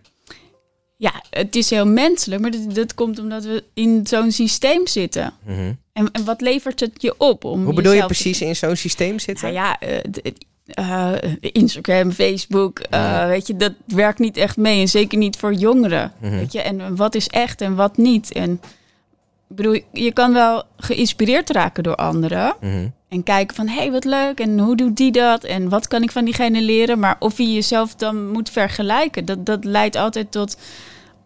Ja, 0.99 1.23
het 1.29 1.55
is 1.55 1.69
heel 1.69 1.85
menselijk, 1.87 2.41
maar 2.41 2.51
dat, 2.51 2.75
dat 2.75 2.93
komt 2.93 3.19
omdat 3.19 3.43
we 3.43 3.63
in 3.73 4.07
zo'n 4.07 4.31
systeem 4.31 4.87
zitten. 4.87 5.33
Mhm. 5.45 5.73
En, 5.93 6.11
en 6.11 6.25
wat 6.25 6.41
levert 6.41 6.79
het 6.79 6.91
je 7.01 7.13
op? 7.17 7.43
Om 7.43 7.63
Hoe 7.65 7.73
bedoel 7.73 7.91
je 7.93 7.99
te- 7.99 8.05
precies 8.05 8.41
in 8.41 8.55
zo'n 8.55 8.75
systeem 8.75 9.19
zitten? 9.19 9.53
Nou 9.53 9.55
ja, 9.55 9.79
eh, 9.79 9.97
d- 10.11 10.21
eh, 10.65 11.13
Instagram, 11.41 12.11
Facebook, 12.11 12.79
eh, 12.79 12.99
Ja. 12.99 13.27
weet 13.27 13.47
je, 13.47 13.55
dat 13.55 13.73
werkt 13.85 14.19
niet 14.19 14.37
echt 14.37 14.57
mee. 14.57 14.81
En 14.81 14.87
zeker 14.87 15.17
niet 15.17 15.37
voor 15.37 15.53
jongeren. 15.53 16.11
Mhm. 16.21 16.35
Weet 16.35 16.51
je, 16.51 16.61
en 16.61 16.95
wat 16.95 17.15
is 17.15 17.27
echt 17.27 17.61
en 17.61 17.75
wat 17.75 17.97
niet. 17.97 18.31
En 18.31 18.61
ik 19.49 19.55
bedoel, 19.55 19.81
je 19.91 20.13
kan 20.13 20.33
wel 20.33 20.63
geïnspireerd 20.77 21.49
raken 21.49 21.83
door 21.83 21.95
anderen. 21.95 22.55
Mhm. 22.61 22.87
En 23.09 23.23
kijken 23.23 23.55
van, 23.55 23.67
hé, 23.67 23.77
hey, 23.77 23.91
wat 23.91 24.05
leuk. 24.05 24.39
En 24.39 24.59
hoe 24.59 24.75
doet 24.75 24.97
die 24.97 25.11
dat? 25.11 25.43
En 25.43 25.69
wat 25.69 25.87
kan 25.87 26.03
ik 26.03 26.11
van 26.11 26.25
diegene 26.25 26.61
leren? 26.61 26.99
Maar 26.99 27.15
of 27.19 27.37
je 27.37 27.53
jezelf 27.53 27.95
dan 27.95 28.31
moet 28.31 28.49
vergelijken, 28.49 29.25
dat, 29.25 29.45
dat 29.45 29.63
leidt 29.63 29.95
altijd 29.95 30.31
tot 30.31 30.57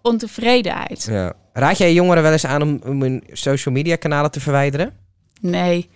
ontevredenheid. 0.01 1.07
Ja. 1.09 1.33
Raad 1.53 1.77
jij 1.77 1.93
jongeren 1.93 2.23
wel 2.23 2.31
eens 2.31 2.45
aan 2.45 2.61
om, 2.61 2.81
om 2.85 3.01
hun 3.01 3.23
social 3.31 3.73
media 3.73 3.95
kanalen 3.95 4.31
te 4.31 4.39
verwijderen? 4.39 4.93
Nee, 5.39 5.89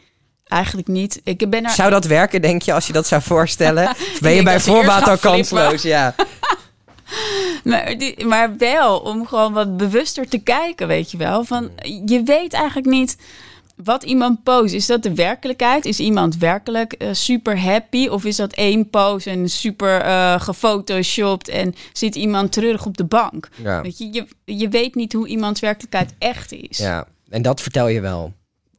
eigenlijk 0.44 0.88
niet. 0.88 1.22
Ik 1.24 1.50
ben 1.50 1.63
er... 1.63 1.70
Zou 1.70 1.89
dat 1.89 2.05
werken, 2.05 2.41
denk 2.41 2.62
je, 2.62 2.74
als 2.74 2.88
je 2.88 2.94
dat 2.94 3.08
zou 3.08 3.22
voorstellen? 3.22 3.96
Ben 4.22 4.32
je 4.32 4.44
bij 4.44 4.60
voorbaat 4.60 5.08
al 5.08 5.17
kansloos? 5.17 5.82
Ja. 5.82 6.15
Maar, 7.64 7.98
die, 7.98 8.26
maar 8.26 8.58
wel 8.58 9.00
om 9.00 9.28
gewoon 9.28 9.54
wat 9.54 9.78
bewuster 9.78 10.28
te 10.28 10.38
kijken, 10.38 10.88
weet 10.88 11.12
je 11.12 11.18
wel. 11.18 11.44
Van, 11.44 11.70
je 12.06 12.24
weet 12.24 12.54
eigenlijk 12.54 12.88
niet 12.88 13.18
wat 13.76 14.04
iemand 14.04 14.44
post. 14.44 14.74
Is 14.74 14.86
dat 14.86 15.04
de 15.04 15.16
werkelijkheid? 15.16 15.86
Is 15.86 16.00
iemand 16.00 16.38
werkelijk 16.38 16.94
eh, 16.94 17.10
super 17.12 17.60
happy? 17.60 18.08
Of 18.08 18.26
is 18.26 18.36
dat 18.36 18.54
één 18.54 18.90
post 18.90 19.28
en 19.28 19.50
super 19.50 20.02
eh 20.02 20.42
gefotoshopt 20.42 21.48
en 21.48 21.76
zit 21.94 22.16
iemand 22.16 22.52
terug 22.52 22.86
op 22.86 22.98
de 22.98 23.06
bank? 23.06 23.50
Ja. 23.56 23.82
Weet 23.82 23.98
je, 23.98 24.14
je, 24.14 24.28
je 24.46 24.70
weet 24.70 24.96
niet 24.96 25.14
hoe 25.14 25.28
iemands 25.28 25.60
werkelijkheid 25.60 26.14
echt 26.18 26.52
is. 26.52 26.78
ja. 26.78 27.08
En 27.30 27.42
dat 27.42 27.62
vertel 27.62 27.88
je 27.88 28.02
wel. 28.02 28.34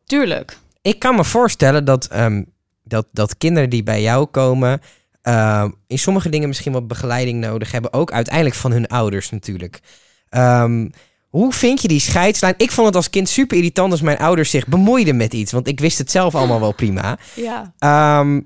Tuurlijk. 0.04 0.58
Ik 0.82 0.98
kan 0.98 1.14
me 1.14 1.24
voorstellen 1.24 1.84
dat, 1.84 2.06
ehm, 2.06 2.42
dat, 2.82 3.06
dat 3.12 3.36
kinderen 3.36 3.70
die 3.70 3.82
bij 3.82 4.02
jou 4.02 4.26
komen... 4.26 4.80
ehm, 5.26 5.70
in 5.86 5.98
sommige 5.98 6.28
dingen 6.28 6.48
misschien 6.48 6.72
wat 6.72 6.88
begeleiding 6.88 7.40
nodig 7.40 7.72
hebben. 7.72 7.92
Ook 7.92 8.12
uiteindelijk 8.12 8.54
van 8.54 8.72
hun 8.72 8.86
ouders 8.86 9.30
natuurlijk. 9.30 9.80
Ehm, 10.28 10.88
hoe 11.28 11.52
vind 11.52 11.82
je 11.82 11.88
die 11.88 12.00
scheidslijn? 12.00 12.54
Ik 12.56 12.70
vond 12.70 12.86
het 12.86 12.96
als 12.96 13.10
kind 13.10 13.28
super 13.28 13.56
irritant 13.56 13.90
als 13.90 14.00
mijn 14.00 14.18
ouders 14.18 14.50
zich 14.50 14.66
bemoeiden 14.66 15.16
met 15.16 15.34
iets. 15.34 15.52
Want 15.52 15.68
ik 15.68 15.80
wist 15.80 15.98
het 15.98 16.10
zelf 16.10 16.34
allemaal 16.34 16.60
wel 16.60 16.74
prima. 16.74 17.18
Ja. 17.34 17.72
Ehm, 17.78 18.40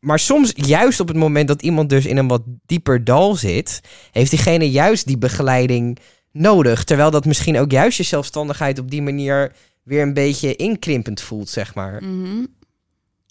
maar 0.00 0.18
soms, 0.18 0.52
juist 0.54 1.00
op 1.00 1.08
het 1.08 1.16
moment 1.16 1.48
dat 1.48 1.62
iemand 1.62 1.88
dus 1.88 2.06
in 2.06 2.16
een 2.16 2.28
wat 2.28 2.42
dieper 2.66 3.04
dal 3.04 3.34
zit, 3.34 3.80
heeft 4.12 4.30
diegene 4.30 4.70
juist 4.70 5.06
die 5.06 5.18
begeleiding 5.18 5.98
nodig. 6.32 6.84
Terwijl 6.84 7.10
dat 7.10 7.24
misschien 7.24 7.58
ook 7.58 7.70
juist 7.70 7.96
je 7.96 8.02
zelfstandigheid 8.02 8.78
op 8.78 8.90
die 8.90 9.02
manier 9.02 9.52
weer 9.82 10.02
een 10.02 10.14
beetje 10.14 10.56
inkrimpend 10.56 11.20
voelt, 11.20 11.48
zeg 11.48 11.74
maar. 11.74 12.02
Mhm. 12.04 12.44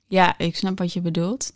Ja, 0.08 0.38
ik 0.38 0.56
snap 0.56 0.78
wat 0.80 0.94
je 0.94 1.02
bedoelt. 1.02 1.54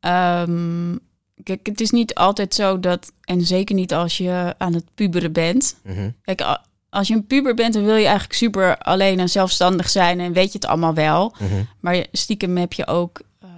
Ehm, 0.00 0.96
kijk, 1.42 1.66
het 1.66 1.80
is 1.80 1.90
niet 1.90 2.14
altijd 2.14 2.54
zo 2.54 2.80
dat, 2.80 3.12
en 3.24 3.42
zeker 3.42 3.74
niet 3.74 3.94
als 3.94 4.18
je 4.18 4.54
aan 4.58 4.74
het 4.74 4.84
puberen 4.94 5.32
bent. 5.32 5.76
Mhm. 5.82 6.10
Kijk, 6.24 6.58
als 6.90 7.08
je 7.08 7.14
een 7.14 7.26
puber 7.26 7.54
bent, 7.54 7.74
dan 7.74 7.84
wil 7.84 7.96
je 7.96 8.04
eigenlijk 8.04 8.34
super 8.34 8.78
alleen 8.78 9.20
en 9.20 9.28
zelfstandig 9.28 9.88
zijn 9.88 10.20
en 10.20 10.32
weet 10.32 10.52
je 10.52 10.58
het 10.58 10.66
allemaal 10.66 10.94
wel. 10.94 11.34
Mhm. 11.38 11.62
Maar 11.80 12.06
stiekem 12.12 12.56
heb 12.56 12.72
je 12.72 12.86
ook 12.86 13.20
eh, 13.40 13.48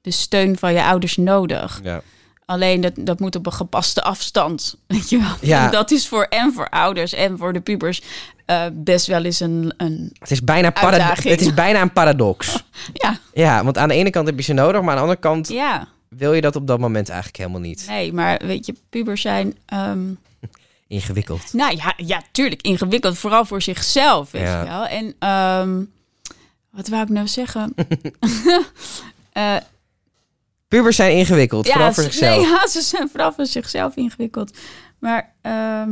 de 0.00 0.10
steun 0.10 0.58
van 0.58 0.72
je 0.72 0.84
ouders 0.84 1.16
nodig. 1.16 1.80
Ja. 1.82 2.02
Alleen 2.52 2.80
dat, 2.80 2.92
dat 2.96 3.20
moet 3.20 3.36
op 3.36 3.46
een 3.46 3.52
gepaste 3.52 4.02
afstand. 4.02 4.76
Weet 4.86 5.10
je 5.10 5.18
wel? 5.18 5.32
Ja. 5.40 5.70
Dat 5.70 5.90
is 5.90 6.08
voor 6.08 6.24
en 6.24 6.52
voor 6.52 6.68
ouders 6.68 7.12
en 7.12 7.38
voor 7.38 7.52
de 7.52 7.60
pubers 7.60 8.02
eh, 8.46 8.64
best 8.72 9.06
wel 9.06 9.24
eens 9.24 9.40
een, 9.40 9.74
een 9.76 10.16
Het, 10.18 10.30
is 10.30 10.44
bijna 10.44 10.72
het 10.74 11.40
is 11.40 11.54
bijna 11.64 11.80
een 11.80 11.92
paradox. 11.92 12.64
ja, 13.02 13.18
ja, 13.34 13.64
want 13.64 13.78
aan 13.78 13.88
de 13.88 13.94
ene 13.94 14.10
kant 14.10 14.26
heb 14.26 14.36
je 14.36 14.42
ze 14.42 14.52
nodig, 14.52 14.80
maar 14.80 14.90
aan 14.90 14.96
de 14.96 15.00
andere 15.02 15.20
kant 15.20 15.48
ja, 15.48 15.88
wil 16.08 16.32
je 16.32 16.40
dat 16.40 16.56
op 16.56 16.66
dat 16.66 16.78
moment 16.78 17.08
eigenlijk 17.08 17.38
helemaal 17.38 17.60
niet. 17.60 17.84
nee, 17.88 18.12
maar 18.12 18.40
weet 18.44 18.66
je, 18.66 18.74
pubers 18.90 19.20
zijn, 19.20 19.56
ehm, 19.66 20.00
Ingewikkeld. 20.88 21.52
nou 21.52 21.76
ja, 21.76 21.94
ja, 21.96 22.22
tuurlijk 22.32 22.62
ingewikkeld, 22.62 23.18
vooral 23.18 23.44
voor 23.44 23.62
zichzelf, 23.62 24.30
weet 24.30 24.42
Ja. 24.42 24.60
je 24.62 24.68
wel. 24.68 24.86
En 24.86 25.14
ehm, 25.18 25.82
wat 26.70 26.88
wou 26.88 27.02
ik 27.02 27.08
nou 27.08 27.28
zeggen? 27.28 27.74
Eh, 29.32 29.56
Pubers 30.76 30.96
zijn 30.96 31.16
ingewikkeld, 31.16 31.68
vooral 31.68 31.92
voor 31.92 32.02
ze- 32.02 32.10
zichzelf. 32.10 32.36
Nee, 32.36 32.46
ja, 32.50 32.66
ze 32.66 32.80
zijn 32.80 33.08
vooral 33.10 33.32
voor 33.32 33.46
zichzelf 33.46 33.96
ingewikkeld. 33.96 34.56
Maar, 35.00 35.34
ehm, 35.42 35.90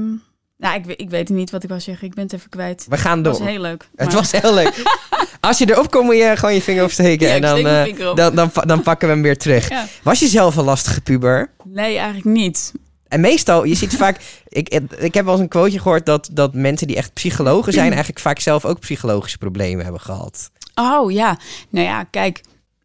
nou, 0.57 0.75
ik, 0.75 0.85
weet- 0.85 1.01
ik 1.01 1.11
weet 1.11 1.29
niet 1.29 1.51
wat 1.51 1.63
ik 1.63 1.69
wou 1.69 1.81
zeggen. 1.81 2.07
Ik 2.07 2.15
ben 2.15 2.25
het 2.25 2.33
even 2.33 2.49
kwijt. 2.51 2.87
We 2.89 2.97
gaan 2.97 3.15
Het 3.15 3.25
door. 3.25 3.39
was 3.39 3.49
heel 3.49 3.61
leuk. 3.61 3.89
Het 3.97 4.13
was 4.13 4.31
heel 4.33 4.55
leuk. 4.55 4.83
Als 5.41 5.59
je 5.59 5.71
erop 5.71 5.91
komt, 5.91 6.05
moet 6.05 6.17
je 6.17 6.33
gewoon 6.37 6.55
je 6.55 6.63
vinger 6.63 6.85
opsteken. 6.85 7.29
Ja, 7.29 7.35
en 7.35 7.41
dan, 7.41 7.67
eh, 7.67 8.09
op. 8.11 8.17
dan, 8.17 8.35
dan, 8.35 8.51
dan 8.67 8.83
pakken 8.83 9.09
we 9.09 9.15
hem 9.15 9.23
weer 9.23 9.39
terug. 9.39 9.69
Ja. 9.69 9.87
Was 10.03 10.19
je 10.19 10.27
zelf 10.27 10.57
een 10.57 10.65
lastige 10.65 11.01
puber? 11.01 11.51
Nee, 11.65 11.97
eigenlijk 11.97 12.25
niet. 12.25 12.73
En 13.09 13.21
meestal, 13.21 13.65
je 13.65 13.75
ziet 13.75 13.97
vaak... 13.97 14.17
Ik, 14.49 14.69
ik 14.99 15.15
heb 15.15 15.25
wel 15.25 15.33
eens 15.35 15.43
een 15.43 15.49
quoteje 15.49 15.79
gehoord 15.81 16.07
dat, 16.07 16.29
dat 16.33 16.55
mensen 16.55 16.87
die 16.87 16.97
echt 16.97 17.13
psychologen 17.13 17.73
zijn... 17.73 17.91
eigenlijk 17.93 18.21
vaak 18.21 18.39
zelf 18.41 18.65
ook 18.65 18.81
psychologische 18.81 19.39
problemen 19.39 19.83
hebben 19.83 20.01
gehad. 20.03 20.51
Oh 20.75 21.13
ja, 21.13 21.39
nou 21.71 21.87
ja, 21.87 22.05
kijk, 22.05 22.41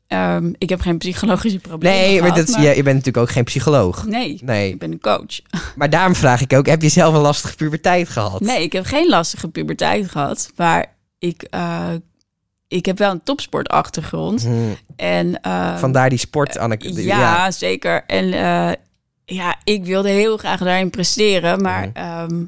ehm, 0.07 0.53
ik 0.57 0.69
heb 0.69 0.81
geen 0.81 0.97
psychologische 0.97 1.59
problemen. 1.59 1.97
Nee, 1.99 2.21
maar, 2.21 2.37
je, 2.37 2.61
je 2.61 2.73
bent 2.83 2.85
natuurlijk 2.85 3.17
ook 3.17 3.29
geen 3.31 3.43
psycholoog. 3.43 4.05
Nee, 4.05 4.39
Nee, 4.43 4.69
ik 4.69 4.79
ben 4.79 4.91
een 4.91 4.99
coach. 4.99 5.39
maar 5.75 5.89
daarom 5.89 6.15
vraag 6.15 6.41
ik 6.41 6.53
ook... 6.53 6.65
Heb 6.65 6.81
je 6.81 6.89
zelf 6.89 7.13
een 7.15 7.21
lastige 7.21 7.55
puberteit 7.55 8.09
gehad? 8.09 8.39
Nee, 8.41 8.63
ik 8.63 8.73
heb 8.73 8.85
geen 8.85 9.09
lastige 9.09 9.47
puberteit 9.47 10.09
gehad, 10.09 10.49
maar 10.55 10.85
ik, 11.19 11.43
eh, 11.43 11.89
ik 12.67 12.85
heb 12.85 12.97
wel 12.97 13.11
een 13.11 13.23
topsportachtergrond. 13.23 14.43
Hm, 14.43 14.53
En, 14.95 15.41
ehm, 15.41 15.77
Vandaar 15.77 16.09
die 16.09 16.19
sport 16.19 16.53
ja, 17.05 17.51
zeker. 17.51 18.03
En 18.07 18.33
eh, 18.33 18.71
ja, 19.25 19.55
ik 19.63 19.85
wilde 19.85 20.09
heel 20.09 20.37
graag 20.37 20.59
daarin 20.59 20.89
presteren, 20.89 21.61
maar 21.61 21.87
Mhm. 21.87 21.97
ehm, 21.97 22.43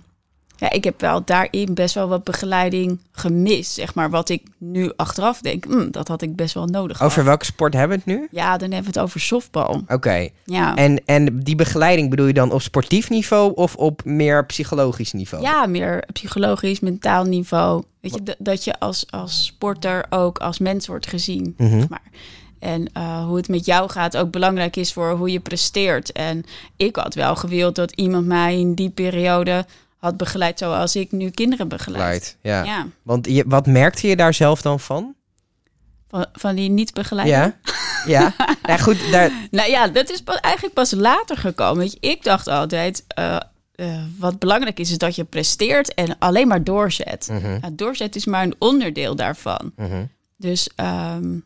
ja, 0.58 0.72
ik 0.72 0.84
heb 0.84 1.02
wel 1.02 1.24
daarin 1.26 1.74
best 1.74 1.94
wel 1.96 2.08
wat 2.08 2.24
begeleiding 2.24 3.00
gemist, 3.12 3.74
zeg 3.74 3.94
maar. 3.94 4.10
Wat 4.10 4.30
ik 4.30 4.44
nu 4.58 4.92
achteraf 4.96 5.42
denk, 5.42 5.66
hm, 5.66 5.90
dat 5.92 6.08
had 6.08 6.22
ik 6.22 6.36
best 6.36 6.54
wel 6.54 6.66
nodig 6.66 7.02
Over 7.02 7.24
welke 7.24 7.46
sport 7.46 7.74
hebben 7.74 7.98
we 8.06 8.12
het 8.12 8.20
nu? 8.20 8.28
Ja, 8.32 8.58
dan 8.58 8.72
hebben 8.72 8.92
we 8.94 9.00
het 9.00 9.08
over 9.08 9.20
softbal. 9.20 9.82
Oké. 9.88 10.30
Ja. 10.46 10.76
En, 10.76 11.06
en 11.06 11.40
die 11.40 11.56
begeleiding 11.56 12.10
bedoel 12.10 12.26
je 12.28 12.34
dan 12.34 12.52
op 12.52 12.62
sportief 12.62 13.10
niveau 13.10 13.54
of 13.56 13.76
op 13.76 14.02
meer 14.06 14.46
psychologisch 14.46 15.14
niveau? 15.14 15.44
Ja, 15.44 15.66
meer 15.66 16.04
psychologisch, 16.14 16.80
mentaal 16.80 17.24
niveau. 17.24 17.84
Weet 18.02 18.14
je, 18.14 18.36
dat- 18.40 18.64
je 18.64 18.80
als, 18.80 19.06
als 19.10 19.46
sporter 19.46 20.06
ook 20.10 20.38
als 20.38 20.60
mens 20.60 20.88
wordt 20.88 21.08
gezien. 21.08 21.54
Mhm. 21.58 21.80
Zeg 21.80 21.90
maar. 21.90 22.02
En 22.60 22.90
eh, 22.94 23.26
hoe 23.26 23.38
het 23.38 23.48
met 23.48 23.66
jou 23.66 23.90
gaat 23.90 24.18
ook 24.18 24.32
belangrijk 24.32 24.76
is 24.76 24.94
voor 24.94 25.12
hoe 25.12 25.32
je 25.32 25.40
presteert. 25.40 26.12
En 26.12 26.44
ik 26.78 26.96
had 26.96 27.14
wel 27.14 27.36
gewild 27.36 27.76
dat 27.76 27.92
iemand 27.92 28.26
mij 28.26 28.60
in 28.60 28.74
die 28.74 28.90
periode 28.90 29.66
had 29.98 30.18
begeleid 30.18 30.60
zoals 30.60 30.96
ik 30.96 31.12
nu 31.12 31.30
kinderen 31.30 31.68
begeleid. 31.68 32.38
Ja. 32.42 32.64
Ja, 32.64 32.88
Want 33.02 33.28
je, 33.28 33.44
wat 33.48 33.66
merkte 33.66 34.08
je 34.08 34.16
daar 34.16 34.34
zelf 34.34 34.62
dan 34.62 34.80
van? 34.80 35.16
van, 36.10 36.26
van 36.34 36.56
die 36.56 36.70
niet 36.70 36.94
begeleid. 36.94 37.28
Ja? 37.28 37.58
Ja? 38.06 38.34
ja, 38.64 38.78
goed, 38.88 39.12
daar... 39.12 39.32
Nou 39.52 39.70
ja, 39.70 39.88
dat 39.88 40.10
is 40.10 40.22
pas, 40.22 40.36
eigenlijk 40.40 40.76
pas 40.76 40.92
later 40.92 41.38
gekomen. 41.38 41.78
Weet 41.78 41.92
je, 41.92 42.10
ik 42.10 42.24
dacht 42.24 42.48
altijd, 42.48 43.04
eh, 43.08 43.36
eh, 43.76 44.04
wat 44.18 44.40
belangrijk 44.40 44.80
is, 44.80 44.92
is 44.92 44.98
dat 44.98 45.16
je 45.16 45.24
presteert 45.24 45.94
en 45.94 46.16
alleen 46.20 46.48
maar 46.48 46.64
doorzet. 46.64 47.28
Mhm, 47.32 47.58
Nou, 47.62 47.76
doorzet 47.76 48.16
is 48.16 48.26
maar 48.26 48.44
een 48.44 48.56
onderdeel 48.60 49.16
daarvan. 49.16 49.72
mhm. 49.76 50.04
Dus 50.40 50.70
ehm, 50.76 51.38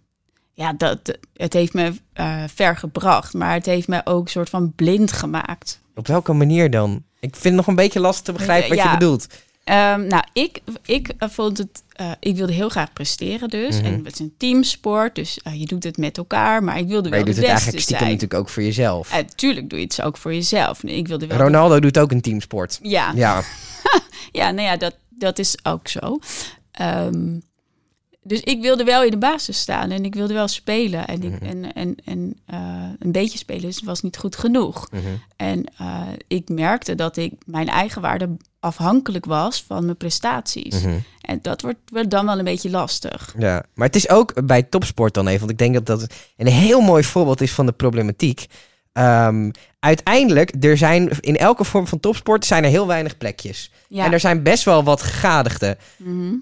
ja, 0.53 0.73
dat, 0.73 1.17
het 1.33 1.53
heeft 1.53 1.73
me 1.73 1.93
eh, 2.13 2.43
ver 2.53 2.77
gebracht, 2.77 3.33
maar 3.33 3.53
het 3.53 3.65
heeft 3.65 3.87
me 3.87 4.01
ook 4.03 4.29
soort 4.29 4.49
van 4.49 4.73
blind 4.75 5.11
gemaakt. 5.11 5.79
Op 6.01 6.07
welke 6.07 6.33
manier 6.33 6.69
dan? 6.69 7.03
Ik 7.19 7.31
vind 7.31 7.43
het 7.43 7.53
nog 7.53 7.67
een 7.67 7.75
beetje 7.75 7.99
lastig 7.99 8.23
te 8.25 8.31
begrijpen 8.31 8.69
wat 8.69 8.77
je 8.77 8.83
Ja. 8.83 8.97
bedoelt. 8.97 9.27
Ehm, 9.63 10.07
nou, 10.07 10.23
ik, 10.33 10.61
ik 10.85 11.13
eh, 11.17 11.29
vond 11.29 11.57
het, 11.57 11.83
eh, 11.95 12.11
ik 12.19 12.35
wilde 12.35 12.53
heel 12.53 12.69
graag 12.69 12.93
presteren 12.93 13.49
dus. 13.49 13.75
Mhm. 13.77 13.85
En 13.85 14.01
het 14.05 14.13
is 14.13 14.19
een 14.19 14.33
teamsport, 14.37 15.15
dus 15.15 15.39
eh, 15.43 15.59
je 15.59 15.65
doet 15.65 15.83
het 15.83 15.97
met 15.97 16.17
elkaar, 16.17 16.63
maar 16.63 16.77
ik 16.77 16.87
wilde 16.87 17.09
Maar 17.09 17.17
wel 17.17 17.19
je 17.19 17.25
doet 17.25 17.35
het 17.35 17.45
eigenlijk 17.45 17.79
stiekem 17.81 18.05
zijn. 18.05 18.17
natuurlijk 18.17 18.41
ook 18.41 18.49
voor 18.49 18.63
jezelf. 18.63 19.11
En 19.11 19.35
tuurlijk 19.35 19.69
doe 19.69 19.79
je 19.79 19.85
het 19.85 20.01
ook 20.01 20.17
voor 20.17 20.33
jezelf. 20.33 20.83
Nee, 20.83 20.95
ik 20.95 21.07
wilde 21.07 21.27
wel. 21.27 21.37
Ronaldo 21.37 21.79
doet 21.79 21.99
ook 21.99 22.11
een 22.11 22.21
teamsport. 22.21 22.79
Ja, 22.81 23.11
ja. 23.15 23.41
Ja, 24.31 24.51
nou 24.51 24.67
ja, 24.67 24.77
dat, 24.77 24.95
dat 25.09 25.39
is 25.39 25.57
ook 25.63 25.87
zo. 25.87 26.19
Ehm, 26.71 27.39
dus 28.23 28.39
ik 28.39 28.61
wilde 28.61 28.83
wel 28.83 29.03
in 29.03 29.11
de 29.11 29.17
basis 29.17 29.59
staan 29.59 29.91
en 29.91 30.05
ik 30.05 30.15
wilde 30.15 30.33
wel 30.33 30.47
spelen. 30.47 31.07
En, 31.07 31.23
ik, 31.23 31.31
Mhm. 31.41 31.43
en, 31.45 31.73
en, 31.73 31.95
en 32.05 32.39
eh, 32.45 32.59
een 32.99 33.11
beetje 33.11 33.37
spelen 33.37 33.73
was 33.83 34.01
niet 34.01 34.17
goed 34.17 34.35
genoeg. 34.35 34.87
mhm. 34.91 35.01
En 35.35 35.63
eh, 35.77 36.01
ik 36.27 36.49
merkte 36.49 36.95
dat 36.95 37.17
ik 37.17 37.33
mijn 37.45 37.67
eigen 37.67 38.01
waarde 38.01 38.29
afhankelijk 38.59 39.25
was 39.25 39.63
van 39.67 39.85
mijn 39.85 39.97
prestaties. 39.97 40.81
Mhm. 40.81 40.97
En 41.21 41.39
dat 41.41 41.61
wordt 41.61 42.11
dan 42.11 42.25
wel 42.25 42.37
een 42.37 42.43
beetje 42.43 42.69
lastig. 42.69 43.35
ja. 43.37 43.63
Maar 43.73 43.87
het 43.87 43.95
is 43.95 44.09
ook 44.09 44.45
bij 44.47 44.63
topsport 44.63 45.13
dan 45.13 45.27
even, 45.27 45.39
want 45.39 45.51
ik 45.51 45.57
denk 45.57 45.73
dat 45.73 45.85
dat 45.85 46.13
een 46.37 46.47
heel 46.47 46.81
mooi 46.81 47.03
voorbeeld 47.03 47.41
is 47.41 47.51
van 47.51 47.65
de 47.65 47.71
problematiek. 47.71 48.45
Ehm, 48.93 49.51
uiteindelijk, 49.79 50.53
er 50.63 50.77
zijn 50.77 51.09
in 51.19 51.37
elke 51.37 51.63
vorm 51.63 51.87
van 51.87 51.99
topsport 51.99 52.45
zijn 52.45 52.63
er 52.63 52.69
heel 52.69 52.87
weinig 52.87 53.17
plekjes. 53.17 53.71
Ja. 53.87 54.05
En 54.05 54.11
er 54.13 54.19
zijn 54.19 54.43
best 54.43 54.63
wel 54.63 54.83
wat 54.83 55.01
gegadigden. 55.01 55.77
Mhm. 55.97 56.33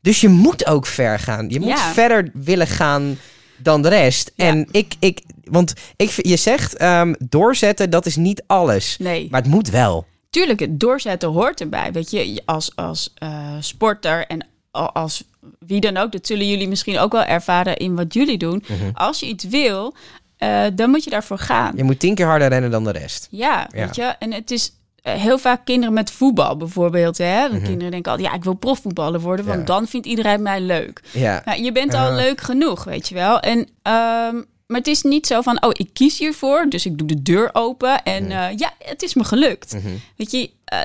Dus 0.00 0.20
je 0.20 0.28
moet 0.28 0.66
ook 0.66 0.86
ver 0.86 1.18
gaan. 1.18 1.48
Je 1.48 1.60
moet 1.60 1.68
Ja. 1.68 1.92
verder 1.92 2.30
willen 2.34 2.66
gaan 2.66 3.18
dan 3.56 3.82
de 3.82 3.88
rest. 3.88 4.32
Ja. 4.34 4.46
En 4.46 4.68
ik, 4.70 4.94
ik, 4.98 5.20
want 5.44 5.72
ik, 5.96 6.10
je 6.16 6.36
zegt 6.36 6.76
ehm, 6.76 7.14
doorzetten, 7.28 7.90
dat 7.90 8.06
is 8.06 8.16
niet 8.16 8.42
alles. 8.46 8.96
Nee, 8.98 9.28
Maar 9.30 9.40
het 9.42 9.50
moet 9.50 9.68
wel. 9.70 10.06
tuurlijk, 10.30 10.60
het 10.60 10.80
doorzetten 10.80 11.28
hoort 11.28 11.60
erbij. 11.60 11.92
Weet 11.92 12.10
je, 12.10 12.42
als, 12.44 12.76
als 12.76 13.12
eh, 13.14 13.54
sporter 13.60 14.26
en 14.26 14.46
als 14.70 15.24
wie 15.58 15.80
dan 15.80 15.96
ook, 15.96 16.12
dat 16.12 16.26
zullen 16.26 16.48
jullie 16.48 16.68
misschien 16.68 16.98
ook 16.98 17.12
wel 17.12 17.24
ervaren 17.24 17.76
in 17.76 17.96
wat 17.96 18.14
jullie 18.14 18.38
doen. 18.38 18.64
Mhm. 18.68 18.90
Als 18.92 19.20
je 19.20 19.26
iets 19.26 19.44
wil, 19.44 19.94
eh, 20.36 20.64
dan 20.74 20.90
moet 20.90 21.04
je 21.04 21.10
daarvoor 21.10 21.38
gaan. 21.38 21.76
Je 21.76 21.82
moet 21.84 21.98
tien 22.00 22.14
keer 22.14 22.26
harder 22.26 22.48
rennen 22.48 22.70
dan 22.70 22.84
de 22.84 22.90
rest. 22.90 23.28
Ja, 23.30 23.68
Ja. 23.72 23.84
weet 23.86 23.96
je. 23.96 24.02
En 24.02 24.32
het 24.32 24.50
is 24.50 24.72
heel 25.02 25.38
vaak 25.38 25.64
kinderen 25.64 25.94
met 25.94 26.10
voetbal 26.10 26.56
bijvoorbeeld. 26.56 27.18
Hè? 27.18 27.48
Mhm. 27.48 27.62
Kinderen 27.62 27.90
denken 27.90 28.10
altijd, 28.12 28.30
ja, 28.30 28.34
ik 28.36 28.44
wil 28.44 28.54
profvoetballer 28.54 29.20
worden, 29.20 29.44
want 29.46 29.58
Ja. 29.58 29.64
dan 29.64 29.86
vindt 29.86 30.06
iedereen 30.06 30.42
mij 30.42 30.60
leuk. 30.60 31.00
Ja. 31.12 31.42
Nou, 31.44 31.62
je 31.62 31.72
bent 31.72 31.94
al 31.94 32.12
leuk 32.12 32.40
genoeg, 32.40 32.84
weet 32.84 33.08
je 33.08 33.14
wel. 33.14 33.40
En, 33.40 33.68
ehm, 33.82 34.34
maar 34.66 34.78
het 34.78 34.86
is 34.86 35.02
niet 35.02 35.26
zo 35.26 35.40
van, 35.40 35.62
oh, 35.64 35.70
ik 35.72 35.90
kies 35.92 36.18
hiervoor, 36.18 36.66
dus 36.68 36.86
ik 36.86 36.98
doe 36.98 37.06
de 37.08 37.22
deur 37.22 37.50
open 37.52 38.02
en 38.02 38.22
Mhm. 38.24 38.32
eh, 38.32 38.56
ja, 38.56 38.70
het 38.78 39.02
is 39.02 39.14
me 39.14 39.24
gelukt. 39.24 39.72
Mhm. 39.74 39.88
Weet 40.16 40.30
je, 40.30 40.50
eh, 40.64 40.78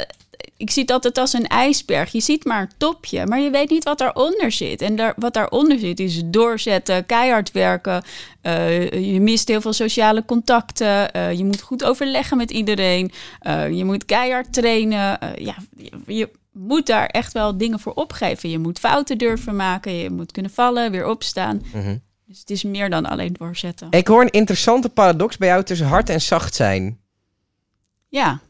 ik 0.58 0.72
zie 0.72 0.82
het 0.82 0.92
altijd 0.92 1.18
als 1.18 1.34
een 1.34 1.48
ijsberg. 1.48 2.12
Je 2.12 2.22
ziet 2.22 2.46
maar 2.46 2.62
een 2.62 2.72
topje, 2.78 3.26
maar 3.26 3.40
je 3.40 3.50
weet 3.50 3.70
niet 3.70 3.84
wat 3.84 3.98
daaronder 3.98 4.52
zit. 4.52 4.82
En 4.82 4.96
daar, 4.96 5.14
wat 5.18 5.34
daaronder 5.34 5.80
zit 5.80 6.00
is 6.00 6.22
doorzetten, 6.26 7.06
keihard 7.06 7.52
werken. 7.52 8.04
Eh, 8.42 9.14
je 9.14 9.22
mist 9.22 9.48
heel 9.48 9.62
veel 9.62 9.74
sociale 9.74 10.26
contacten. 10.26 11.12
Eh, 11.12 11.34
je 11.34 11.46
moet 11.46 11.62
goed 11.62 11.84
overleggen 11.84 12.38
met 12.38 12.52
iedereen. 12.52 13.12
Eh, 13.40 13.70
je 13.70 13.86
moet 13.86 14.06
keihard 14.06 14.54
trainen. 14.54 15.20
Ja, 15.36 15.56
je, 16.08 16.30
moet 16.52 16.86
daar 16.86 17.06
echt 17.06 17.34
wel 17.34 17.58
dingen 17.58 17.80
voor 17.80 17.94
opgeven. 17.94 18.50
Je 18.50 18.60
moet 18.60 18.80
fouten 18.80 19.18
durven 19.18 19.56
maken. 19.56 19.92
Je 19.92 20.10
moet 20.10 20.32
kunnen 20.32 20.52
vallen, 20.52 20.92
weer 20.92 21.08
opstaan. 21.08 21.62
Mhm. 21.74 21.98
Dus 22.28 22.40
het 22.40 22.50
is 22.50 22.64
meer 22.64 22.90
dan 22.90 23.06
alleen 23.06 23.34
doorzetten. 23.34 23.88
Ik 23.90 24.08
hoor 24.08 24.22
een 24.22 24.32
interessante 24.32 24.90
paradox 24.90 25.38
bij 25.38 25.48
jou 25.48 25.64
tussen 25.64 25.88
hard 25.88 26.10
en 26.10 26.22
zacht 26.22 26.56
zijn. 26.56 27.00
Ja, 28.10 28.42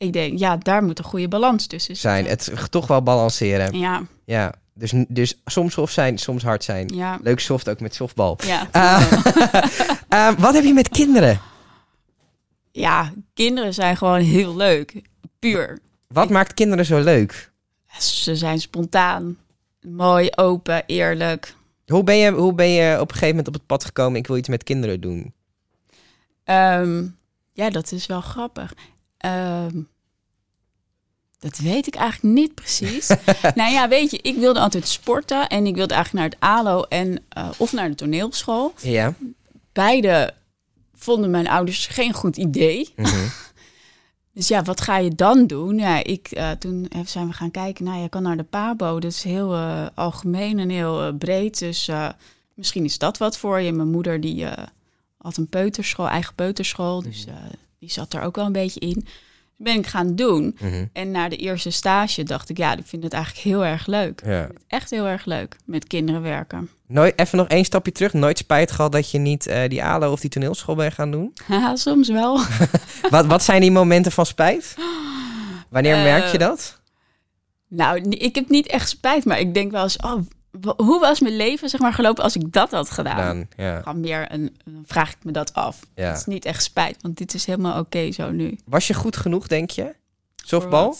ik 0.00 0.12
denk, 0.12 0.38
ja, 0.38 0.56
daar 0.56 0.82
moet 0.82 0.98
een 0.98 1.04
goede 1.04 1.28
balans 1.28 1.66
tussen 1.66 1.96
zijn. 1.96 2.26
Het 2.26 2.52
toch 2.70 2.86
wel 2.86 3.02
balanceren. 3.02 3.78
Ja, 3.78 4.02
Ja. 4.24 4.54
Dus, 4.74 4.92
dus 5.08 5.40
soms 5.44 5.72
soft 5.72 5.92
zijn, 5.92 6.18
soms 6.18 6.42
hard 6.42 6.64
zijn. 6.64 6.88
ja, 6.94 7.18
Leuk 7.22 7.40
soft 7.40 7.68
ook 7.68 7.80
met 7.80 7.94
softbal. 7.94 8.38
ja. 8.46 8.68
Eh, 8.70 9.12
eh, 10.08 10.38
wat 10.38 10.54
heb 10.54 10.64
je 10.64 10.72
met 10.72 10.88
kinderen? 10.88 11.40
ja, 12.72 13.12
kinderen 13.34 13.74
zijn 13.74 13.96
gewoon 13.96 14.20
heel 14.20 14.56
leuk. 14.56 15.02
Puur. 15.38 15.78
Wat 16.08 16.30
maakt 16.30 16.54
kinderen 16.54 16.84
zo 16.84 17.00
leuk? 17.00 17.50
Ze 17.98 18.36
zijn 18.36 18.60
spontaan, 18.60 19.36
mooi, 19.80 20.28
open, 20.34 20.82
eerlijk. 20.86 21.54
Hoe 21.86 22.04
ben, 22.04 22.16
je, 22.16 22.30
hoe 22.30 22.54
ben 22.54 22.70
je 22.70 22.94
op 22.94 23.08
een 23.08 23.14
gegeven 23.14 23.28
moment 23.28 23.48
op 23.48 23.54
het 23.54 23.66
pad 23.66 23.84
gekomen? 23.84 24.18
Ik 24.18 24.26
wil 24.26 24.36
iets 24.36 24.48
met 24.48 24.64
kinderen 24.64 25.00
doen. 25.00 25.34
Ehm, 26.44 27.06
ja, 27.52 27.70
dat 27.70 27.92
is 27.92 28.06
wel 28.06 28.20
grappig. 28.20 28.74
Ehm, 29.20 29.80
dat 31.38 31.58
weet 31.58 31.86
ik 31.86 31.94
eigenlijk 31.94 32.34
niet 32.34 32.54
precies. 32.54 33.06
nou 33.54 33.72
ja, 33.72 33.88
weet 33.88 34.10
je, 34.10 34.18
ik 34.22 34.36
wilde 34.36 34.60
altijd 34.60 34.88
sporten 34.88 35.48
en 35.48 35.66
ik 35.66 35.74
wilde 35.74 35.94
eigenlijk 35.94 36.24
naar 36.24 36.52
het 36.52 36.66
ALO 36.66 36.82
en 36.82 37.22
eh, 37.28 37.48
of 37.56 37.72
naar 37.72 37.88
de 37.88 37.94
toneelschool. 37.94 38.72
Ja. 38.82 39.14
Beide 39.72 40.34
vonden 40.94 41.30
mijn 41.30 41.48
ouders 41.48 41.86
geen 41.86 42.12
goed 42.12 42.36
idee. 42.36 42.92
Mhm. 42.96 43.26
Dus 44.32 44.48
ja, 44.48 44.62
wat 44.62 44.80
ga 44.80 44.96
je 44.98 45.14
dan 45.14 45.46
doen? 45.46 45.78
Ja, 45.78 46.04
ik, 46.04 46.28
eh, 46.30 46.50
toen 46.50 46.90
zijn 47.04 47.26
we 47.26 47.32
gaan 47.32 47.50
kijken. 47.50 47.84
Nou, 47.84 48.02
je 48.02 48.08
kan 48.08 48.22
naar 48.22 48.36
de 48.36 48.42
PABO. 48.42 49.00
Dat 49.00 49.10
is 49.10 49.22
heel 49.22 49.54
eh, 49.54 49.86
algemeen 49.94 50.58
en 50.58 50.68
heel 50.68 51.02
eh, 51.02 51.14
breed. 51.18 51.58
Dus 51.58 51.88
eh, 51.88 52.08
misschien 52.54 52.84
is 52.84 52.98
dat 52.98 53.18
wat 53.18 53.36
voor 53.38 53.60
je. 53.60 53.72
Mijn 53.72 53.90
moeder 53.90 54.20
die 54.20 54.46
eh, 54.46 54.66
had 55.18 55.36
een 55.36 55.48
peuterschool, 55.48 56.08
eigen 56.08 56.34
peuterschool. 56.34 57.02
Dus 57.02 57.26
eh, 57.26 57.34
die 57.80 57.90
zat 57.90 58.14
er 58.14 58.22
ook 58.22 58.36
wel 58.36 58.46
een 58.46 58.52
beetje 58.52 58.80
in. 58.80 58.92
Dus 58.94 59.04
ben 59.56 59.74
ik 59.74 59.86
gaan 59.86 60.14
doen. 60.14 60.56
Mhm. 60.60 60.84
En 60.92 61.10
na 61.10 61.28
de 61.28 61.36
eerste 61.36 61.70
stage 61.70 62.22
dacht 62.22 62.48
ik, 62.48 62.56
ja, 62.56 62.76
ik 62.76 62.86
vind 62.86 63.02
het 63.02 63.12
eigenlijk 63.12 63.44
heel 63.44 63.64
erg 63.64 63.86
leuk. 63.86 64.22
Ja. 64.24 64.48
Echt 64.66 64.90
heel 64.90 65.06
erg 65.06 65.24
leuk 65.24 65.56
met 65.64 65.86
kinderen 65.86 66.22
werken. 66.22 66.70
Nooit, 66.86 67.18
even 67.18 67.38
nog 67.38 67.48
één 67.48 67.64
stapje 67.64 67.92
terug. 67.92 68.12
Nooit 68.12 68.38
spijt 68.38 68.70
gehad 68.70 68.92
dat 68.92 69.10
je 69.10 69.18
niet 69.18 69.46
eh, 69.46 69.68
die 69.68 69.84
ALO 69.84 70.12
of 70.12 70.20
die 70.20 70.30
toneelschool 70.30 70.74
bent 70.74 70.94
gaan 70.94 71.10
doen? 71.10 71.32
Haha, 71.48 71.76
Soms 71.76 72.08
wel. 72.08 72.40
wat, 73.10 73.26
wat 73.26 73.42
zijn 73.42 73.60
die 73.60 73.70
momenten 73.70 74.12
van 74.12 74.26
spijt? 74.26 74.76
Wanneer 75.68 75.96
Eh, 75.96 76.02
merk 76.02 76.26
je 76.32 76.38
dat? 76.38 76.80
Nou, 77.68 78.08
ik 78.08 78.34
heb 78.34 78.48
niet 78.48 78.66
echt 78.66 78.88
spijt, 78.88 79.24
maar 79.24 79.40
ik 79.40 79.54
denk 79.54 79.70
wel 79.70 79.82
eens, 79.82 79.96
oh, 79.96 80.20
hoe 80.76 81.00
was 81.00 81.20
mijn 81.20 81.36
leven 81.36 81.68
zeg 81.68 81.80
maar 81.80 81.92
gelopen 81.92 82.24
als 82.24 82.36
ik 82.36 82.52
dat 82.52 82.70
had 82.70 82.90
gedaan? 82.90 83.16
Gedaan, 83.16 83.48
ja. 83.56 83.80
Gewoon 83.82 84.00
meer 84.00 84.32
een, 84.32 84.56
dan 84.64 84.82
vraag 84.86 85.10
ik 85.10 85.16
me 85.24 85.32
dat 85.32 85.54
af. 85.54 85.80
Ja. 85.94 86.08
Het 86.08 86.16
is 86.18 86.24
niet 86.24 86.44
echt 86.44 86.62
spijt, 86.62 87.02
want 87.02 87.16
dit 87.18 87.34
is 87.34 87.44
helemaal 87.46 87.78
oké 87.80 88.12
zo 88.12 88.30
nu. 88.30 88.58
Was 88.64 88.86
je 88.86 88.94
goed 88.94 89.16
genoeg, 89.16 89.46
denk 89.46 89.70
je? 89.70 89.94
Softbal? 90.44 90.96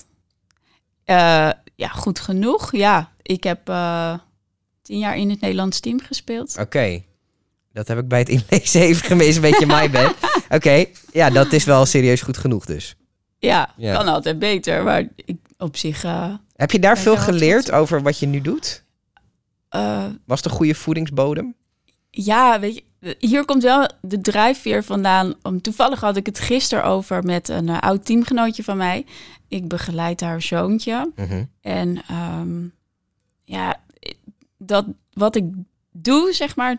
Eh, 1.04 1.50
ja, 1.74 1.88
goed 1.88 2.20
genoeg. 2.20 2.72
Ja, 2.72 3.12
ik 3.22 3.44
heb 3.44 3.68
eh, 3.68 4.14
tien 4.82 4.98
jaar 4.98 5.16
in 5.16 5.30
het 5.30 5.40
Nederlands 5.40 5.80
team 5.80 6.00
gespeeld. 6.00 6.56
Oké. 6.60 7.02
Dat 7.72 7.88
heb 7.88 7.98
ik 7.98 8.08
bij 8.08 8.18
het 8.18 8.28
inlezen 8.28 8.80
even 8.80 9.04
gemist, 9.06 9.36
een 9.36 9.42
beetje 9.42 9.66
my 9.66 9.90
bad. 9.90 10.14
Oké, 10.56 10.84
ja, 11.12 11.30
dat 11.30 11.52
is 11.52 11.64
wel 11.64 11.86
serieus 11.86 12.22
goed 12.22 12.36
genoeg 12.38 12.64
dus. 12.64 12.96
Ja, 13.38 13.74
Ja. 13.76 13.94
kan 13.96 14.08
altijd 14.08 14.38
beter, 14.38 14.82
maar 14.82 15.04
ik, 15.14 15.36
op 15.58 15.76
zich... 15.76 16.04
eh, 16.04 16.34
Heb 16.56 16.70
je 16.70 16.78
daar 16.78 16.98
veel 16.98 17.16
geleerd 17.16 17.70
over 17.72 18.02
wat 18.02 18.18
je 18.18 18.26
nu 18.26 18.40
doet? 18.40 18.84
Eh, 19.70 20.04
Was 20.24 20.40
het 20.42 20.50
een 20.50 20.56
goede 20.56 20.74
voedingsbodem? 20.74 21.54
Ja, 22.10 22.60
weet 22.60 22.74
je, 22.74 23.16
hier 23.18 23.44
komt 23.44 23.62
wel 23.62 23.88
de 24.00 24.20
drijfveer 24.20 24.84
vandaan. 24.84 25.34
Om, 25.42 25.60
toevallig 25.60 26.00
had 26.00 26.16
ik 26.16 26.26
het 26.26 26.38
gisteren 26.38 26.84
over 26.84 27.22
met 27.24 27.48
een 27.48 27.68
eh, 27.68 27.78
oud 27.78 28.04
teamgenootje 28.04 28.64
van 28.64 28.76
mij. 28.76 29.06
Ik 29.48 29.68
begeleid 29.68 30.20
haar 30.20 30.42
zoontje. 30.42 31.10
Mhm. 31.16 31.44
En 31.60 32.02
ehm, 32.08 32.64
ja, 33.44 33.80
dat 34.58 34.86
wat 35.12 35.36
ik 35.36 35.44
doe, 35.92 36.32
zeg 36.32 36.56
maar, 36.56 36.76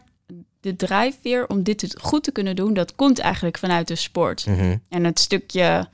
de 0.59 0.75
drijfveer 0.75 1.47
om 1.47 1.63
dit 1.63 1.95
goed 2.01 2.23
te 2.23 2.31
kunnen 2.31 2.55
doen, 2.55 2.73
dat 2.73 2.95
komt 2.95 3.19
eigenlijk 3.19 3.57
vanuit 3.57 3.87
de 3.87 3.95
sport. 3.95 4.45
Mhm. 4.45 4.77
En 4.89 5.03
het 5.03 5.19
stukje 5.19 5.87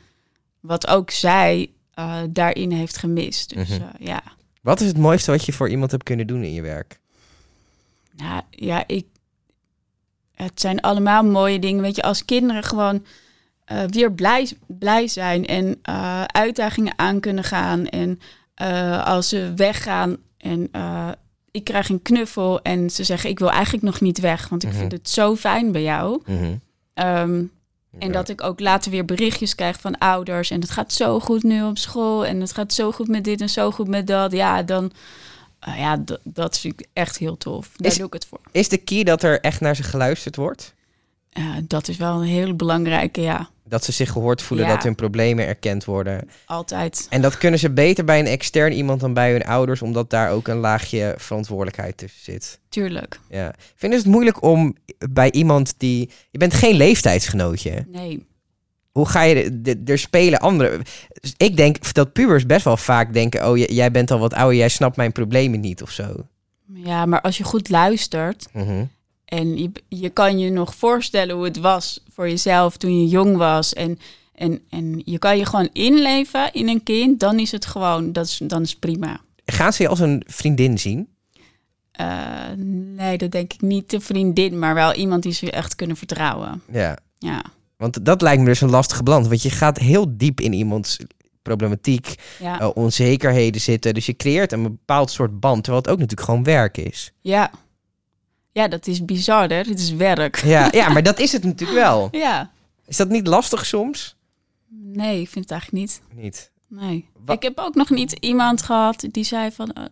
wat 0.59 0.87
ook 0.87 1.11
zij 1.11 1.71
eh, 1.93 2.21
daarin 2.29 2.71
heeft 2.71 2.97
gemist. 2.97 3.53
Dus 3.55 3.69
Mhm. 3.69 3.83
ja. 3.99 4.21
Wat 4.67 4.81
is 4.81 4.87
het 4.87 4.97
mooiste 4.97 5.31
wat 5.31 5.45
je 5.45 5.53
voor 5.53 5.69
iemand 5.69 5.91
hebt 5.91 6.03
kunnen 6.03 6.27
doen 6.27 6.43
in 6.43 6.53
je 6.53 6.61
werk? 6.61 6.99
Nou, 8.15 8.41
ja, 8.49 8.83
ik. 8.87 9.05
Het 10.33 10.61
zijn 10.61 10.81
allemaal 10.81 11.23
mooie 11.23 11.59
dingen. 11.59 11.81
Weet 11.81 11.95
je, 11.95 12.01
als 12.01 12.25
kinderen 12.25 12.63
gewoon 12.63 13.05
eh, 13.65 13.83
weer 13.87 14.11
blij, 14.11 14.49
blij 14.65 15.07
zijn 15.07 15.45
en 15.45 15.79
eh, 15.81 16.23
uitdagingen 16.23 16.93
aan 16.95 17.19
kunnen 17.19 17.43
gaan. 17.43 17.87
En 17.87 18.19
eh, 18.53 19.05
als 19.05 19.29
ze 19.29 19.53
weggaan 19.55 20.17
en 20.37 20.69
ik 21.51 21.63
krijg 21.63 21.89
een 21.89 22.01
knuffel 22.01 22.61
en 22.61 22.89
ze 22.89 23.03
zeggen: 23.03 23.29
Ik 23.29 23.39
wil 23.39 23.51
eigenlijk 23.51 23.83
nog 23.83 24.01
niet 24.01 24.19
weg, 24.19 24.49
want 24.49 24.63
ik 24.63 24.69
Mhm. 24.69 24.79
vind 24.79 24.91
het 24.91 25.09
zo 25.09 25.35
fijn 25.35 25.71
bij 25.71 25.83
jou. 25.83 26.21
Mhm. 26.25 26.55
Ehm, 26.93 27.43
en 27.99 28.07
Ja. 28.07 28.13
dat 28.13 28.29
ik 28.29 28.43
ook 28.43 28.59
later 28.59 28.91
weer 28.91 29.05
berichtjes 29.05 29.55
krijg 29.55 29.79
van 29.79 29.97
ouders. 29.97 30.49
En 30.51 30.61
het 30.61 30.69
gaat 30.69 30.93
zo 30.93 31.19
goed 31.19 31.43
nu 31.43 31.63
op 31.63 31.77
school. 31.77 32.25
En 32.25 32.39
het 32.41 32.53
gaat 32.53 32.73
zo 32.73 32.91
goed 32.91 33.07
met 33.07 33.23
dit 33.23 33.41
en 33.41 33.49
zo 33.49 33.71
goed 33.71 33.87
met 33.87 34.07
dat. 34.07 34.31
Ja, 34.31 34.63
dan. 34.63 34.91
eh, 35.59 35.79
ja, 35.79 36.03
dat 36.23 36.59
vind 36.59 36.79
ik 36.79 36.87
echt 36.93 37.17
heel 37.17 37.37
tof. 37.37 37.69
Daar 37.75 37.91
Is- 37.91 37.97
doe 37.97 38.07
ik 38.07 38.13
het 38.13 38.25
voor. 38.25 38.39
Is 38.51 38.69
de 38.69 38.77
key 38.77 39.03
dat 39.03 39.23
er 39.23 39.39
echt 39.41 39.61
naar 39.61 39.75
ze 39.75 39.83
geluisterd 39.83 40.35
wordt? 40.35 40.73
Ja, 41.29 41.59
dat 41.63 41.87
is 41.87 41.97
wel 41.97 42.15
een 42.21 42.27
heel 42.27 42.55
belangrijke, 42.55 43.21
ja. 43.21 43.49
Dat 43.69 43.83
ze 43.83 43.91
zich 43.91 44.11
gehoord 44.11 44.41
voelen, 44.41 44.65
Ja. 44.67 44.73
dat 44.73 44.83
hun 44.83 44.95
problemen 44.95 45.45
erkend 45.47 45.85
worden. 45.85 46.29
Altijd. 46.45 47.07
En 47.09 47.21
dat 47.21 47.37
kunnen 47.37 47.59
ze 47.59 47.69
beter 47.71 48.03
bij 48.05 48.19
een 48.19 48.25
extern 48.25 48.71
iemand 48.73 48.99
dan 48.99 49.13
bij 49.13 49.31
hun 49.31 49.45
ouders, 49.45 49.81
omdat 49.81 50.09
daar 50.09 50.31
ook 50.31 50.47
een 50.47 50.57
laagje 50.57 51.13
verantwoordelijkheid 51.17 51.97
tussen 51.97 52.23
zit. 52.23 52.59
Tuurlijk. 52.69 53.19
Ja. 53.29 53.53
Vinden 53.75 53.99
ze 53.99 54.05
het 54.05 54.13
moeilijk 54.13 54.41
om 54.43 54.75
bij 55.09 55.31
iemand 55.31 55.73
die... 55.77 56.09
Je 56.31 56.37
bent 56.37 56.53
geen 56.53 56.75
leeftijdsgenootje. 56.75 57.85
Nee. 57.87 58.25
Hoe 58.91 59.07
ga 59.07 59.21
je... 59.21 59.79
er 59.85 59.97
spelen 59.99 60.39
andere... 60.39 60.79
Ik 61.37 61.57
denk 61.57 61.93
dat 61.93 62.13
pubers 62.13 62.45
best 62.45 62.63
wel 62.63 62.77
vaak 62.77 63.13
denken... 63.13 63.49
Oh, 63.49 63.57
jij 63.57 63.91
bent 63.91 64.11
al 64.11 64.19
wat 64.19 64.33
ouder, 64.33 64.57
jij 64.57 64.69
snapt 64.69 64.95
mijn 64.97 65.11
problemen 65.11 65.59
niet 65.59 65.81
of 65.81 65.91
zo. 65.91 66.25
Ja, 66.73 67.05
maar 67.05 67.21
als 67.21 67.37
je 67.37 67.43
goed 67.43 67.69
luistert 67.69 68.47
Mhm. 68.53 68.83
En 69.27 69.57
je, 69.57 69.71
je 69.87 70.09
kan 70.09 70.39
je 70.39 70.49
nog 70.49 70.75
voorstellen 70.75 71.35
hoe 71.35 71.45
het 71.45 71.59
was 71.59 72.03
voor 72.13 72.29
jezelf 72.29 72.77
toen 72.77 73.01
je 73.01 73.07
jong 73.07 73.37
was 73.37 73.73
en, 73.73 73.99
en, 74.33 74.61
en 74.69 75.01
je 75.05 75.17
kan 75.19 75.37
je 75.37 75.45
gewoon 75.45 75.69
inleven 75.73 76.53
in 76.53 76.69
een 76.69 76.83
kind, 76.83 77.19
dan 77.19 77.39
is 77.39 77.51
het 77.51 77.65
gewoon, 77.65 78.11
dat 78.11 78.25
is, 78.25 78.41
dan 78.43 78.61
is 78.61 78.69
het 78.69 78.79
prima. 78.79 79.19
Gaan 79.45 79.73
ze 79.73 79.83
je 79.83 79.89
als 79.89 79.99
een 79.99 80.23
vriendin 80.27 80.79
zien? 80.79 81.07
Eh, 81.91 82.07
nee, 82.95 83.17
dat 83.17 83.31
denk 83.31 83.53
ik 83.53 83.61
niet 83.61 83.89
de 83.89 83.99
vriendin, 83.99 84.59
maar 84.59 84.73
wel 84.73 84.93
iemand 84.93 85.23
die 85.23 85.33
ze 85.33 85.51
echt 85.51 85.75
kunnen 85.75 85.97
vertrouwen. 85.97 86.61
Ja. 86.71 86.97
Ja, 87.17 87.43
Want 87.77 88.05
dat 88.05 88.21
lijkt 88.21 88.41
me 88.41 88.47
dus 88.47 88.61
een 88.61 88.69
lastige 88.69 89.03
balans. 89.03 89.27
Want 89.27 89.41
je 89.41 89.49
gaat 89.49 89.77
heel 89.77 90.17
diep 90.17 90.41
in 90.41 90.53
iemands 90.53 90.97
problematiek, 91.41 92.15
ja, 92.39 92.59
eh, 92.59 92.69
onzekerheden 92.73 93.61
zitten. 93.61 93.93
Dus 93.93 94.05
je 94.05 94.15
creëert 94.15 94.51
een 94.51 94.63
bepaald 94.63 95.11
soort 95.11 95.39
band, 95.39 95.63
terwijl 95.63 95.83
het 95.83 95.91
ook 95.91 95.99
natuurlijk 95.99 96.29
gewoon 96.29 96.43
werk 96.43 96.77
is. 96.77 97.13
ja. 97.21 97.51
Ja, 98.57 98.67
dat 98.67 98.87
is 98.87 99.05
bizar, 99.05 99.49
hè? 99.49 99.63
Dit 99.63 99.79
is 99.79 99.91
werk. 99.91 100.35
Ja, 100.43 100.67
ja 100.81 100.89
maar 100.89 101.03
dat 101.03 101.19
is 101.19 101.31
het 101.31 101.43
natuurlijk 101.43 101.79
wel. 101.79 102.07
Ja. 102.11 102.51
Is 102.85 102.97
dat 102.97 103.09
niet 103.09 103.27
lastig 103.27 103.65
soms? 103.65 104.15
Nee, 104.69 105.21
ik 105.21 105.29
vind 105.29 105.49
het 105.49 105.53
eigenlijk 105.53 105.81
niet. 105.81 106.01
Niet. 106.23 106.51
Nee. 106.67 107.09
Ik 107.25 107.41
heb 107.41 107.57
ook 107.57 107.75
nog 107.75 107.89
niet 107.89 108.11
iemand 108.11 108.61
gehad 108.61 109.05
die 109.11 109.23
zei 109.23 109.51
van... 109.51 109.73
eh, 109.73 109.83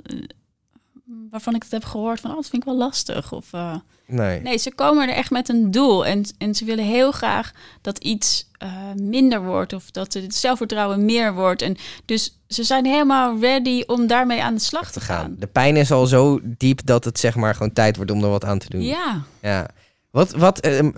waarvan 1.29 1.55
ik 1.55 1.63
het 1.63 1.71
heb 1.71 1.83
gehoord 1.85 2.19
van... 2.19 2.29
Oh, 2.29 2.35
dat 2.35 2.47
vind 2.49 2.61
ik 2.61 2.67
wel 2.67 2.77
lastig. 2.77 3.31
Of, 3.31 3.53
eh, 3.53 3.75
Nee. 4.07 4.41
nee, 4.41 4.57
ze 4.57 4.73
komen 4.73 5.09
er 5.09 5.15
echt 5.15 5.31
met 5.31 5.49
een 5.49 5.71
doel. 5.71 6.05
En, 6.05 6.23
en 6.37 6.55
ze 6.55 6.65
willen 6.65 6.85
heel 6.85 7.11
graag 7.11 7.51
dat 7.81 7.97
iets 7.97 8.49
eh, 8.57 8.69
minder 8.95 9.43
wordt. 9.43 9.73
Of 9.73 9.91
dat 9.91 10.13
het 10.13 10.35
zelfvertrouwen 10.35 11.05
meer 11.05 11.33
wordt. 11.33 11.61
En 11.61 11.77
dus 12.05 12.39
ze 12.47 12.63
zijn 12.63 12.85
helemaal 12.85 13.39
ready 13.39 13.83
om 13.85 14.07
daarmee 14.07 14.43
aan 14.43 14.53
de 14.53 14.59
slag 14.61 14.91
te 14.91 14.99
gaan. 15.01 15.21
gaan. 15.21 15.35
De 15.39 15.47
pijn 15.47 15.75
is 15.75 15.91
al 15.91 16.05
zo 16.05 16.39
diep 16.43 16.85
dat 16.85 17.05
het 17.05 17.19
zeg 17.19 17.35
maar 17.35 17.53
gewoon 17.53 17.73
tijd 17.73 17.95
wordt 17.95 18.11
om 18.11 18.23
er 18.23 18.29
wat 18.29 18.45
aan 18.45 18.59
te 18.59 18.69
doen. 18.69 18.81
Ja. 18.81 19.21
Ja. 19.41 19.67
Wat, 20.11 20.31
wat, 20.31 20.59
ehm, 20.59 20.91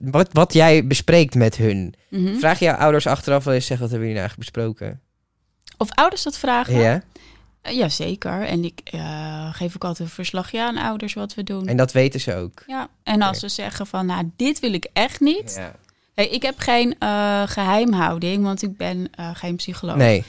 wat, 0.00 0.28
wat 0.32 0.52
jij 0.52 0.86
bespreekt 0.86 1.34
met 1.34 1.56
hun. 1.56 1.94
Mhm. 2.08 2.34
Vraag 2.38 2.58
je 2.58 2.64
jouw 2.64 2.76
ouders 2.76 3.06
achteraf 3.06 3.44
wel 3.44 3.54
eens 3.54 3.66
zeggen, 3.66 3.86
wat 3.86 3.96
hebben 3.96 4.08
jullie 4.08 4.22
nou 4.22 4.38
eigenlijk 4.38 4.52
besproken? 4.52 5.00
Of 5.76 5.90
ouders 5.90 6.22
dat 6.22 6.38
vragen? 6.38 6.74
Ja. 6.74 7.02
Uh, 7.66 7.72
Jazeker. 7.76 8.42
En 8.42 8.64
ik 8.64 8.80
eh, 8.84 9.54
geef 9.54 9.74
ook 9.74 9.84
altijd 9.84 10.08
een 10.08 10.14
verslagje 10.14 10.62
aan 10.62 10.76
ouders 10.76 11.14
wat 11.14 11.34
we 11.34 11.42
doen. 11.42 11.66
En 11.66 11.76
dat 11.76 11.92
weten 11.92 12.20
ze 12.20 12.34
ook. 12.34 12.62
Ja, 12.66 12.88
en 13.02 13.22
als 13.22 13.38
ze 13.38 13.48
zeggen 13.48 13.86
van, 13.86 14.06
nou, 14.06 14.30
dit 14.36 14.60
wil 14.60 14.72
ik 14.72 14.88
echt 14.92 15.20
niet. 15.20 15.54
Ja. 15.56 15.74
Hey, 16.14 16.28
ik 16.28 16.42
heb 16.42 16.58
geen 16.58 16.96
eh, 16.98 17.42
geheimhouding, 17.46 18.42
want 18.42 18.62
ik 18.62 18.76
ben 18.76 19.08
eh, 19.14 19.30
geen 19.34 19.56
psycholoog. 19.56 19.96
Nee. 19.96 20.24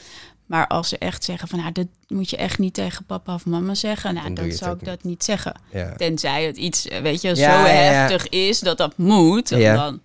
Maar 0.46 0.68
als 0.68 0.90
ze 0.90 0.98
echt 0.98 1.24
zeggen 1.24 1.48
van, 1.48 1.60
nou, 1.60 1.72
dat 1.72 1.88
moet 2.08 2.30
je 2.30 2.38
echt 2.38 2.60
niet 2.60 2.74
tegen 2.74 3.06
papa 3.06 3.34
of 3.34 3.46
mama 3.46 3.76
zeggen. 3.76 4.14
Nou, 4.14 4.34
Dan 4.34 4.52
zou 4.52 4.76
ik 4.76 4.86
dat 4.86 5.04
niet 5.04 5.24
zeggen. 5.24 5.54
Ja. 5.72 5.94
Tenzij 5.96 6.44
het 6.46 6.58
iets, 6.58 6.88
eh, 6.88 7.02
weet 7.02 7.22
je, 7.22 7.36
zo 7.36 7.50
heftig 7.50 8.30
is 8.30 8.60
dat 8.60 8.78
dat 8.78 8.98
moet. 8.98 9.50
Dan, 9.50 10.00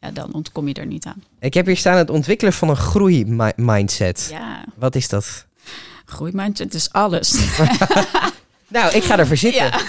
ja, 0.00 0.10
dan 0.12 0.34
ontkom 0.34 0.68
je 0.68 0.74
er 0.74 0.86
niet 0.86 1.06
aan. 1.06 1.24
Ik 1.40 1.54
heb 1.54 1.66
hier 1.66 1.76
staan 1.76 1.96
het 1.96 2.10
ontwikkelen 2.10 2.52
van 2.52 2.68
een 2.68 2.76
groeimindset. 2.76 4.28
Ja, 4.30 4.64
Wat 4.74 4.94
is 4.94 5.08
dat? 5.08 5.46
Groeimindset 6.12 6.74
is 6.74 6.92
alles. 6.92 7.34
Nou, 8.68 8.94
ik 8.96 9.02
ga 9.04 9.18
ervoor 9.18 9.36
zitten. 9.36 9.62
Ja. 9.64 9.80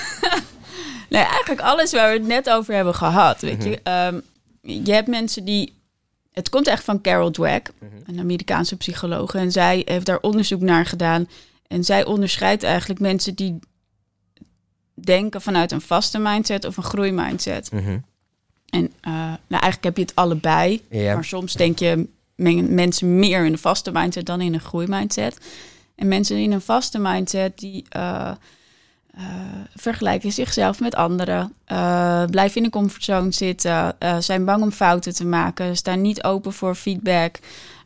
nee, 1.09 1.21
eigenlijk 1.23 1.61
alles 1.61 1.91
waar 1.91 2.07
we 2.11 2.17
het 2.17 2.27
net 2.27 2.49
over 2.49 2.73
hebben 2.73 2.95
gehad. 2.95 3.41
Weet 3.41 3.57
Mhm. 3.57 3.67
je, 3.69 3.79
Ehm, 3.83 4.19
je 4.83 4.91
hebt 4.93 5.07
mensen 5.07 5.45
die. 5.45 5.73
Het 6.33 6.49
komt 6.49 6.67
echt 6.67 6.83
van 6.83 7.01
Carol 7.01 7.31
Dweck, 7.31 7.71
Mhm. 7.79 7.91
een 8.05 8.19
Amerikaanse 8.19 8.75
psycholoog. 8.75 9.33
En 9.35 9.51
zij 9.51 9.81
heeft 9.85 10.05
daar 10.05 10.19
onderzoek 10.19 10.61
naar 10.61 10.85
gedaan. 10.85 11.27
En 11.67 11.83
zij 11.83 12.05
onderscheidt 12.05 12.63
eigenlijk 12.63 12.99
mensen 12.99 13.35
die 13.35 13.59
denken 14.93 15.41
vanuit 15.41 15.71
een 15.71 15.81
vaste 15.81 16.19
mindset 16.19 16.65
of 16.65 16.77
een 16.77 16.83
groeimindset. 16.83 17.71
Mhm. 17.71 17.97
En 18.69 18.91
eh, 19.01 19.11
nou, 19.13 19.37
eigenlijk 19.47 19.83
heb 19.83 19.97
je 19.97 20.01
het 20.03 20.15
allebei. 20.15 20.81
Maar 20.91 21.25
soms 21.25 21.53
denk 21.53 21.79
je 21.79 22.07
men- 22.35 22.73
mensen 22.73 23.19
meer 23.19 23.45
in 23.45 23.51
een 23.51 23.57
vaste 23.57 23.91
mindset 23.91 24.25
dan 24.25 24.41
in 24.41 24.53
een 24.53 24.59
groeimindset. 24.59 25.37
En 25.95 26.07
mensen 26.07 26.37
in 26.37 26.51
een 26.51 26.61
vaste 26.61 26.99
mindset 26.99 27.59
die 27.59 27.85
eh, 27.89 28.31
eh, 29.13 29.23
vergelijken 29.75 30.31
zichzelf 30.31 30.79
met 30.79 30.95
anderen, 30.95 31.53
eh, 31.65 32.25
blijven 32.25 32.57
in 32.57 32.63
een 32.63 32.69
comfortzone 32.69 33.31
zitten, 33.31 33.95
zijn 34.19 34.45
bang 34.45 34.63
om 34.63 34.71
fouten 34.71 35.13
te 35.13 35.25
maken, 35.25 35.77
staan 35.77 36.01
niet 36.01 36.23
open 36.23 36.53
voor 36.53 36.75
feedback, 36.75 37.39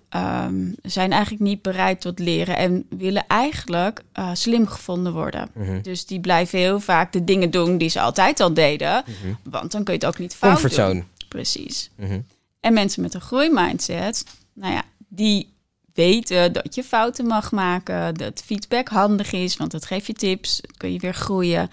ehm, 0.10 0.72
zijn 0.82 1.12
eigenlijk 1.12 1.44
niet 1.44 1.62
bereid 1.62 2.02
tot 2.02 2.20
leren 2.20 2.58
en 2.58 2.86
willen 2.90 3.28
eigenlijk 3.28 4.02
slim 4.34 4.68
gevonden 4.68 5.14
worden. 5.14 5.50
Mhm. 5.54 5.82
Dus 5.82 6.06
die 6.06 6.20
blijven 6.20 6.60
heel 6.60 6.80
vaak 6.80 7.12
de 7.12 7.24
dingen 7.24 7.52
doen 7.52 7.78
die 7.78 7.90
ze 7.90 8.00
altijd 8.02 8.40
al 8.40 8.54
deden, 8.54 9.04
Mhm. 9.06 9.34
want 9.44 9.72
dan 9.72 9.84
kun 9.84 9.94
je 9.94 10.00
het 10.00 10.08
ook 10.08 10.20
niet 10.20 10.36
fout 10.36 10.52
doen. 10.52 10.62
Comfortzone. 10.62 11.04
Precies. 11.28 11.90
Mhm. 11.96 12.20
En 12.60 12.74
mensen 12.74 13.02
met 13.02 13.14
een 13.14 13.22
groeimindset, 13.22 14.24
nou 14.54 14.74
ja, 14.74 14.84
die 15.08 15.56
weten 15.98 16.54
dat 16.54 16.76
je 16.76 16.84
fouten 16.84 17.26
mag 17.28 17.52
maken, 17.52 18.14
dat 18.14 18.42
feedback 18.46 18.88
handig 18.88 19.32
is, 19.32 19.58
want 19.58 19.72
dat 19.72 19.86
geeft 19.86 20.08
je 20.08 20.14
tips, 20.14 20.62
kun 20.78 20.92
je 20.94 21.00
weer 21.00 21.14
groeien. 21.14 21.70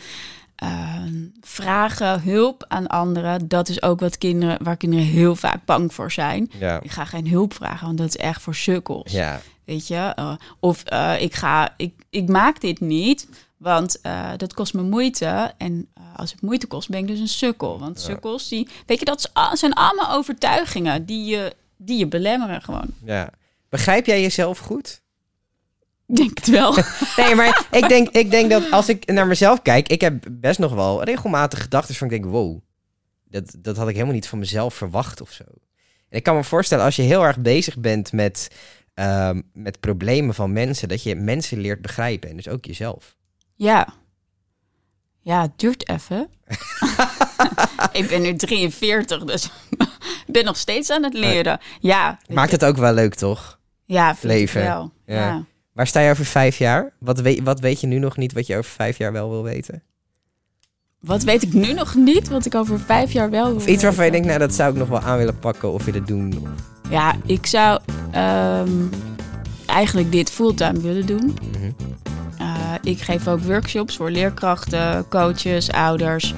Ehm, 0.55 1.15
vragen 1.41 2.23
hulp 2.23 2.65
aan 2.69 2.87
anderen, 2.87 3.49
dat 3.49 3.69
is 3.69 3.83
ook 3.83 4.01
wat 4.01 4.19
kinderen, 4.19 4.63
waar 4.65 4.77
kinderen 4.77 5.05
heel 5.07 5.37
vaak 5.37 5.65
bang 5.65 5.95
voor 5.95 6.13
zijn. 6.13 6.51
Ja. 6.59 6.81
Ik 6.83 6.91
ga 6.91 7.05
geen 7.05 7.29
hulp 7.29 7.55
vragen, 7.55 7.87
want 7.87 7.99
dat 7.99 8.07
is 8.09 8.17
echt 8.17 8.43
voor 8.43 8.55
sukkels. 8.55 9.13
Ja. 9.13 9.41
Weet 9.65 9.87
je? 9.89 10.13
Eh, 10.17 10.33
of 10.61 10.83
eh, 10.85 11.21
ik, 11.23 11.35
ga, 11.35 11.75
ik, 11.77 11.95
ik 12.11 12.29
maak 12.29 12.61
dit 12.61 12.81
niet, 12.81 13.29
want 13.57 14.01
eh, 14.01 14.31
dat 14.37 14.55
kost 14.55 14.75
me 14.75 14.83
moeite. 14.83 15.53
En 15.59 15.89
als 16.17 16.31
het 16.33 16.43
moeite 16.43 16.67
kost, 16.67 16.89
ben 16.89 16.99
ik 17.01 17.07
dus 17.07 17.19
een 17.21 17.29
sukkel. 17.29 17.79
Want 17.79 17.99
Ja. 18.01 18.05
sukkels, 18.05 18.49
die, 18.49 18.69
weet 18.87 18.99
je, 18.99 19.05
dat 19.05 19.31
zijn 19.53 19.73
allemaal 19.73 20.11
overtuigingen 20.17 21.05
die 21.07 21.25
je, 21.25 21.55
die 21.77 21.99
je 21.99 22.07
belemmeren 22.07 22.63
gewoon. 22.63 22.87
ja. 23.05 23.31
Begrijp 23.75 24.07
jij 24.07 24.21
jezelf 24.21 24.59
goed? 24.59 25.03
Ik 26.07 26.17
denk 26.17 26.39
het 26.39 26.47
wel. 26.47 26.77
Nee, 27.17 27.35
maar 27.35 27.67
ik 27.71 27.89
denk, 27.89 28.09
ik 28.09 28.31
denk 28.31 28.51
dat 28.51 28.71
als 28.71 28.89
ik 28.89 29.07
naar 29.07 29.27
mezelf 29.27 29.63
kijk, 29.63 29.89
ik 29.89 30.01
heb 30.01 30.27
best 30.31 30.59
nog 30.59 30.75
wel 30.75 31.05
regelmatig 31.05 31.63
gedachten 31.63 31.95
van 31.95 32.07
ik 32.07 32.13
denk, 32.13 32.33
wow, 32.33 32.59
dat, 33.25 33.55
dat 33.59 33.77
had 33.77 33.89
ik 33.89 33.95
helemaal 33.95 34.15
niet 34.15 34.29
van 34.29 34.39
mezelf 34.39 34.75
verwacht 34.75 35.21
of 35.21 35.31
zo. 35.31 35.45
En 36.09 36.19
ik 36.19 36.23
kan 36.23 36.37
me 36.37 36.45
voorstellen 36.45 36.85
als 36.85 36.97
je 36.97 37.03
heel 37.03 37.25
erg 37.25 37.39
bezig 37.39 37.79
bent 37.79 38.13
met, 38.13 38.51
ehm, 38.95 39.41
met 39.53 39.81
problemen 39.81 40.35
van 40.35 40.53
mensen, 40.53 40.89
dat 40.89 41.03
je 41.03 41.15
mensen 41.15 41.61
leert 41.61 41.83
begrijpen 41.83 42.31
en 42.31 42.37
dus 42.37 42.49
ook 42.49 42.65
jezelf. 42.65 43.17
ja. 43.55 43.89
Ja, 45.21 45.43
het 45.43 45.59
duurt 45.59 45.89
even. 45.89 46.29
ik 48.01 48.09
ben 48.09 48.23
nu 48.23 48.37
43, 48.37 49.25
dus 49.25 49.45
ik 50.27 50.33
ben 50.33 50.45
nog 50.45 50.57
steeds 50.57 50.91
aan 50.91 51.03
het 51.03 51.15
leren. 51.15 51.61
Ja, 51.81 52.19
Maakt 52.29 52.51
het 52.51 52.65
ook 52.65 52.77
wel 52.77 52.93
leuk, 52.93 53.15
toch? 53.15 53.63
Ja 53.85 54.15
leven. 54.21 54.63
Wel. 54.63 54.93
Ja. 55.07 55.15
Ja. 55.15 55.45
Waar 55.73 55.87
sta 55.87 56.01
je 56.01 56.11
over 56.11 56.25
vijf 56.25 56.59
jaar? 56.59 56.93
Wat 56.99 57.21
weet, 57.21 57.43
wat 57.43 57.61
weet 57.61 57.81
je 57.81 57.87
nu 57.87 57.99
nog 57.99 58.17
niet 58.17 58.33
wat 58.33 58.47
je 58.47 58.57
over 58.57 58.71
vijf 58.71 58.99
jaar 58.99 59.13
wel 59.13 59.31
wil 59.31 59.43
weten? 59.43 59.83
Wat 61.01 61.23
weet 61.23 61.43
ik 61.43 61.53
nu 61.53 61.73
nog 61.73 61.95
niet, 61.95 62.29
wat 62.29 62.47
ik 62.47 62.55
over 62.55 62.81
vijf 62.81 63.13
jaar 63.13 63.31
wel 63.31 63.47
wil 63.47 63.55
Of 63.57 63.67
iets 63.67 63.83
waarvan 63.83 64.05
je 64.05 64.11
denkt, 64.11 64.27
nou 64.27 64.39
dat 64.39 64.55
zou 64.55 64.73
ik 64.73 64.79
nog 64.79 64.89
wel 64.89 65.01
aan 65.01 65.19
willen 65.19 65.39
pakken 65.39 65.73
of 65.73 65.85
willen 65.85 66.05
doen. 66.05 66.35
Of, 66.43 66.91
Ja, 66.91 67.15
ik 67.27 67.47
zou 67.47 67.81
ehm, 68.11 68.71
eigenlijk 69.67 70.13
dit 70.13 70.31
fulltime 70.31 70.81
willen 70.81 71.07
doen. 71.07 71.39
Mhm. 71.53 71.71
Eh, 72.39 72.75
ik 72.83 73.01
geef 73.01 73.29
ook 73.29 73.41
workshops 73.41 73.97
voor 73.97 74.11
leerkrachten, 74.11 75.09
coaches, 75.09 75.73
ouders. 75.73 76.35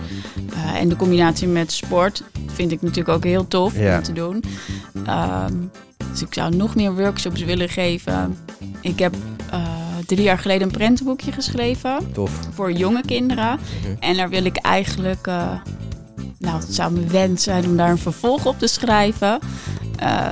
Eh, 0.53 0.75
en 0.81 0.89
de 0.89 0.97
combinatie 0.97 1.49
met 1.49 1.73
sport 1.73 2.23
vind 2.47 2.73
ik 2.73 2.83
natuurlijk 2.83 3.17
ook 3.17 3.25
heel 3.25 3.49
tof 3.49 3.79
Ja. 3.79 3.97
om 3.97 4.03
te 4.03 4.13
doen. 4.13 4.43
Ehm, 5.07 5.53
dus 6.19 6.27
ik 6.29 6.35
zou 6.35 6.57
nog 6.57 6.75
meer 6.75 6.95
workshops 6.95 7.45
willen 7.45 7.69
geven. 7.69 8.39
Ik 8.81 8.99
heb 8.99 9.15
eh, 9.51 9.63
drie 10.07 10.23
jaar 10.23 10.39
geleden 10.39 10.63
een 10.63 10.73
prentenboekje 10.73 11.33
geschreven 11.33 12.13
Tof. 12.13 12.31
voor 12.53 12.73
jonge 12.73 13.03
kinderen. 13.07 13.59
Mhm. 13.59 13.95
En 14.01 14.17
daar 14.17 14.29
wil 14.29 14.45
ik 14.45 14.57
eigenlijk, 14.57 15.27
eh, 15.27 15.53
nou, 16.39 16.59
het 16.59 16.75
zou 16.75 16.93
mijn 16.93 17.11
wens 17.11 17.43
zijn 17.43 17.65
om 17.65 17.77
daar 17.77 17.91
een 17.91 17.99
vervolg 17.99 18.47
op 18.47 18.59
te 18.59 18.67
schrijven. 18.67 19.39
Eh, 19.97 20.29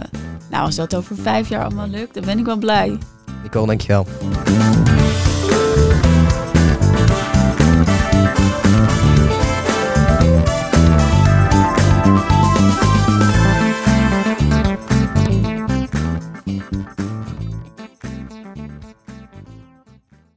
nou, 0.51 0.65
als 0.65 0.77
dat 0.77 0.95
over 0.95 1.17
vijf 1.17 1.49
jaar 1.49 1.65
allemaal 1.65 1.89
lukt, 1.89 2.15
dan 2.15 2.25
ben 2.25 2.39
ik 2.39 2.45
wel 2.45 2.59
blij. 2.59 2.99
Nicole, 3.43 3.67
dankjewel. 3.67 4.07